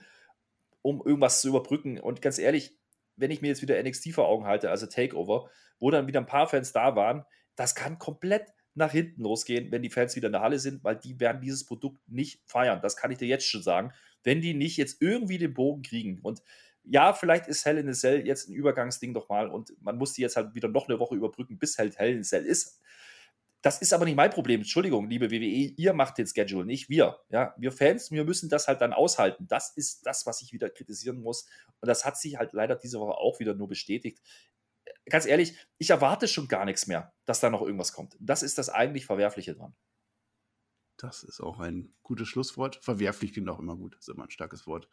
[0.81, 1.99] um irgendwas zu überbrücken.
[1.99, 2.75] Und ganz ehrlich,
[3.17, 5.49] wenn ich mir jetzt wieder NXT vor Augen halte, also Takeover,
[5.79, 9.81] wo dann wieder ein paar Fans da waren, das kann komplett nach hinten losgehen, wenn
[9.81, 12.79] die Fans wieder in der Halle sind, weil die werden dieses Produkt nicht feiern.
[12.81, 13.91] Das kann ich dir jetzt schon sagen.
[14.23, 16.19] Wenn die nicht jetzt irgendwie den Bogen kriegen.
[16.21, 16.43] Und
[16.83, 20.13] ja, vielleicht ist Hell in a Cell jetzt ein Übergangsding doch mal und man muss
[20.13, 22.81] die jetzt halt wieder noch eine Woche überbrücken, bis halt Hell in a Cell ist.
[23.61, 24.61] Das ist aber nicht mein Problem.
[24.61, 27.19] Entschuldigung, liebe WWE, ihr macht den Schedule, nicht wir.
[27.29, 29.47] Ja, wir Fans, wir müssen das halt dann aushalten.
[29.47, 31.47] Das ist das, was ich wieder kritisieren muss.
[31.81, 34.21] Und das hat sich halt leider diese Woche auch wieder nur bestätigt.
[35.09, 38.15] Ganz ehrlich, ich erwarte schon gar nichts mehr, dass da noch irgendwas kommt.
[38.19, 39.75] Das ist das eigentlich Verwerfliche dran.
[40.97, 42.77] Das ist auch ein gutes Schlusswort.
[42.77, 43.95] Verwerflich klingt auch immer gut.
[43.95, 44.89] Das ist immer ein starkes Wort.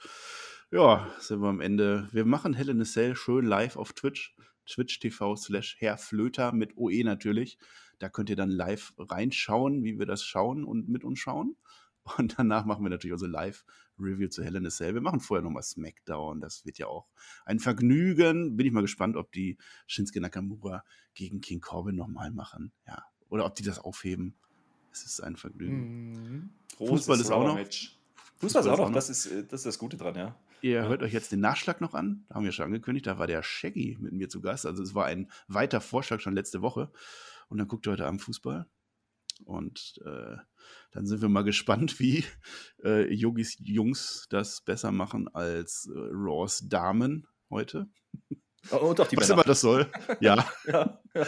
[0.70, 2.08] Ja, sind wir am Ende.
[2.12, 4.36] Wir machen Hell in Cell schön live auf Twitch.
[4.66, 7.58] Twitch TV slash Herr Flöter mit OE natürlich.
[7.98, 11.56] Da könnt ihr dann live reinschauen, wie wir das schauen und mit uns schauen.
[12.18, 14.92] Und danach machen wir natürlich unsere Live-Review zu Hell in a Cell.
[14.92, 16.40] Wir machen vorher nochmal Smackdown.
[16.40, 17.08] Das wird ja auch
[17.46, 18.56] ein Vergnügen.
[18.56, 20.84] Bin ich mal gespannt, ob die Shinsuke Nakamura
[21.14, 22.72] gegen King Corbin nochmal machen.
[22.86, 23.04] Ja.
[23.30, 24.34] Oder ob die das aufheben.
[24.92, 26.12] Es ist ein Vergnügen.
[26.12, 26.50] Mhm.
[26.76, 27.54] Fußball ist auch noch.
[27.54, 27.98] Match.
[28.38, 28.92] Fußball ist auch noch.
[28.92, 30.36] Das ist, äh, das ist das Gute dran, ja.
[30.60, 30.88] Ihr ja.
[30.88, 32.24] hört euch jetzt den Nachschlag noch an.
[32.28, 33.06] Da haben wir schon angekündigt.
[33.06, 34.66] Da war der Shaggy mit mir zu Gast.
[34.66, 36.90] Also es war ein weiter Vorschlag schon letzte Woche.
[37.54, 38.66] Und dann guckt ihr heute Abend Fußball.
[39.44, 40.36] Und äh,
[40.90, 42.24] dann sind wir mal gespannt, wie
[42.82, 47.88] äh, Yogis Jungs das besser machen als äh, Raws Damen heute.
[48.72, 49.42] Oh, und auch die Was Männer.
[49.42, 49.88] immer das soll.
[50.18, 50.44] Ja.
[50.66, 51.26] ja, ja.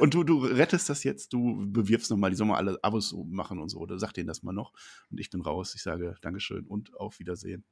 [0.00, 3.58] Und du, du rettest das jetzt, du bewirbst nochmal, die sollen mal alle Abos machen
[3.58, 3.78] und so.
[3.78, 4.72] Oder sag denen das mal noch.
[5.10, 5.74] Und ich bin raus.
[5.74, 7.66] Ich sage Dankeschön und auf Wiedersehen.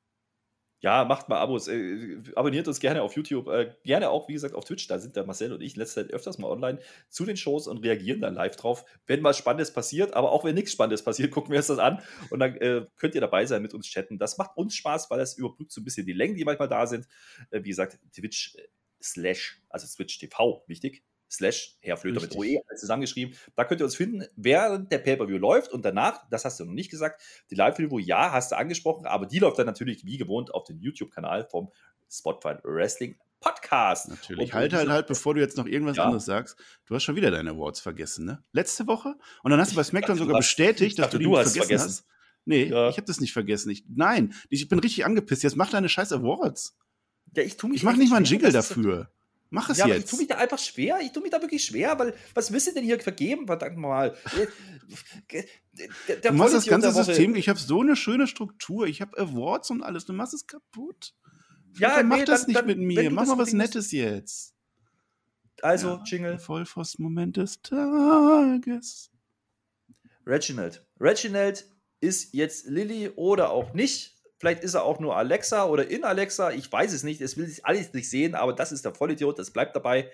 [0.80, 1.66] Ja, macht mal Abos.
[1.68, 3.48] Äh, abonniert uns gerne auf YouTube.
[3.48, 4.86] Äh, gerne auch, wie gesagt, auf Twitch.
[4.86, 7.66] Da sind der Marcel und ich in letzter Zeit öfters mal online zu den Shows
[7.66, 10.14] und reagieren dann live drauf, wenn was Spannendes passiert.
[10.14, 12.02] Aber auch wenn nichts Spannendes passiert, gucken wir uns das an.
[12.30, 14.18] Und dann äh, könnt ihr dabei sein, mit uns chatten.
[14.18, 16.86] Das macht uns Spaß, weil das überbrückt so ein bisschen die Längen, die manchmal da
[16.86, 17.08] sind.
[17.50, 18.62] Äh, wie gesagt, Twitch äh,
[19.02, 21.02] slash, also Twitch TV, wichtig
[21.34, 23.36] slash Herr Flöter mit OE zusammengeschrieben.
[23.56, 26.72] Da könnt ihr uns finden, während der Pay-Per-View läuft und danach, das hast du noch
[26.72, 27.20] nicht gesagt,
[27.50, 30.80] die Live-Review, ja, hast du angesprochen, aber die läuft dann natürlich wie gewohnt auf dem
[30.80, 31.70] YouTube-Kanal vom
[32.10, 34.08] Spotify Wrestling Podcast.
[34.08, 34.52] Natürlich.
[34.52, 36.04] Und halt, halt, halt, bevor du jetzt noch irgendwas ja.
[36.04, 36.56] anderes sagst.
[36.86, 38.42] Du hast schon wieder deine Awards vergessen, ne?
[38.52, 39.16] Letzte Woche?
[39.42, 42.06] Und dann hast du bei SmackDown sogar hast, bestätigt, dass du die vergessen, vergessen, hast.
[42.46, 42.88] Nee, ja.
[42.88, 43.70] ich habe das nicht vergessen.
[43.70, 45.42] Ich, nein, ich bin richtig angepisst.
[45.42, 46.76] Jetzt mach deine scheiß Awards.
[47.36, 47.78] Ja, ich tu mich.
[47.78, 49.10] Ich mach nicht mal einen Jingle dafür.
[49.54, 50.04] Mach es ja, jetzt.
[50.04, 50.98] ich tue mich da einfach schwer.
[51.00, 53.46] Ich tue mich da wirklich schwer, weil was willst du denn hier vergeben?
[53.46, 54.16] Verdammt mal.
[55.30, 55.44] Der,
[56.08, 59.70] der du machst das ganze System, ich habe so eine schöne Struktur, ich habe Awards
[59.70, 61.14] und alles, du machst es kaputt.
[61.78, 63.10] Ja, nee, mach das dann, nicht dann, mit mir.
[63.12, 64.54] Mach mal was Nettes jetzt.
[65.62, 66.38] Also, ja, Jingle.
[66.40, 69.12] Vollpfosten-Moment des Tages.
[70.26, 70.84] Reginald.
[70.98, 74.13] Reginald ist jetzt Lilly oder auch nicht.
[74.38, 76.50] Vielleicht ist er auch nur Alexa oder in Alexa.
[76.50, 77.20] Ich weiß es nicht.
[77.20, 79.38] Es will sich alles nicht sehen, aber das ist der Vollidiot.
[79.38, 80.10] Das bleibt dabei.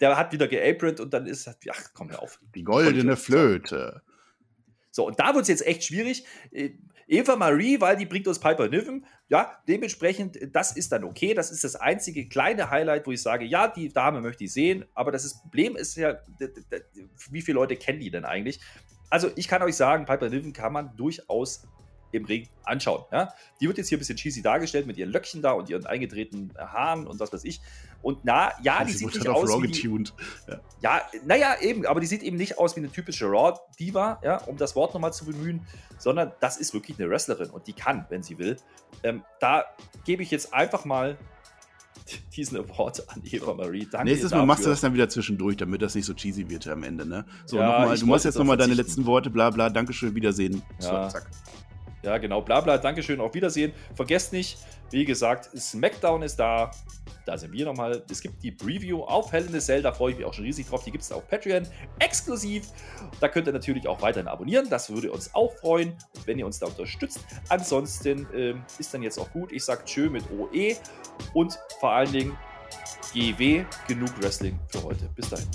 [0.00, 2.40] Der hat wieder geaproned und dann ist, ach, komm mir auf.
[2.54, 4.02] Die goldene Flöte.
[4.90, 6.24] So, und da wird es jetzt echt schwierig.
[6.52, 6.70] Äh,
[7.06, 9.04] Eva Marie, weil die bringt uns Piper Niven.
[9.28, 11.34] Ja, dementsprechend, das ist dann okay.
[11.34, 14.84] Das ist das einzige kleine Highlight, wo ich sage, ja, die Dame möchte ich sehen.
[14.94, 16.18] Aber das Problem ist ja,
[17.30, 18.60] wie viele Leute kennen die denn eigentlich?
[19.10, 21.66] Also, ich kann euch sagen, Piper Niven kann man durchaus
[22.14, 23.04] im Ring anschauen.
[23.12, 23.32] Ja?
[23.60, 26.52] Die wird jetzt hier ein bisschen cheesy dargestellt mit ihren Löckchen da und ihren eingedrehten
[26.58, 27.60] Haaren und was weiß ich.
[28.02, 29.88] Und na, ja, die Sie sieht nicht aus Raw wie die,
[30.46, 30.60] ja.
[30.82, 34.58] ja, naja, eben, aber die sieht eben nicht aus wie eine typische Raw-Diva, ja, um
[34.58, 35.66] das Wort nochmal zu bemühen,
[35.98, 38.58] sondern das ist wirklich eine Wrestlerin und die kann, wenn sie will.
[39.02, 39.64] Ähm, da
[40.04, 41.16] gebe ich jetzt einfach mal
[42.36, 43.88] diesen Award an Eva Marie.
[43.90, 46.66] Danke Nächstes Mal machst du das dann wieder zwischendurch, damit das nicht so cheesy wird
[46.68, 47.24] am Ende, ne?
[47.46, 50.62] So, ja, nochmal, du machst jetzt nochmal deine letzten Worte, bla bla, Dankeschön, Wiedersehen.
[50.80, 51.08] Ja.
[51.08, 51.30] So, zack.
[52.04, 53.72] Ja, genau, bla bla, Dankeschön, auf Wiedersehen.
[53.94, 54.58] Vergesst nicht,
[54.90, 56.70] wie gesagt, SmackDown ist da.
[57.24, 58.02] Da sind wir nochmal.
[58.10, 60.44] Es gibt die Preview auf Hell in a Cell, da freue ich mich auch schon
[60.44, 60.84] riesig drauf.
[60.84, 61.66] Die gibt es auf Patreon
[61.98, 62.68] exklusiv.
[63.18, 64.68] Da könnt ihr natürlich auch weiterhin abonnieren.
[64.68, 65.94] Das würde uns auch freuen,
[66.26, 67.20] wenn ihr uns da unterstützt.
[67.48, 69.52] Ansonsten ähm, ist dann jetzt auch gut.
[69.52, 70.76] Ich sage Tschö mit OE
[71.32, 72.36] und vor allen Dingen
[73.14, 75.08] GW genug Wrestling für heute.
[75.16, 75.48] Bis dahin.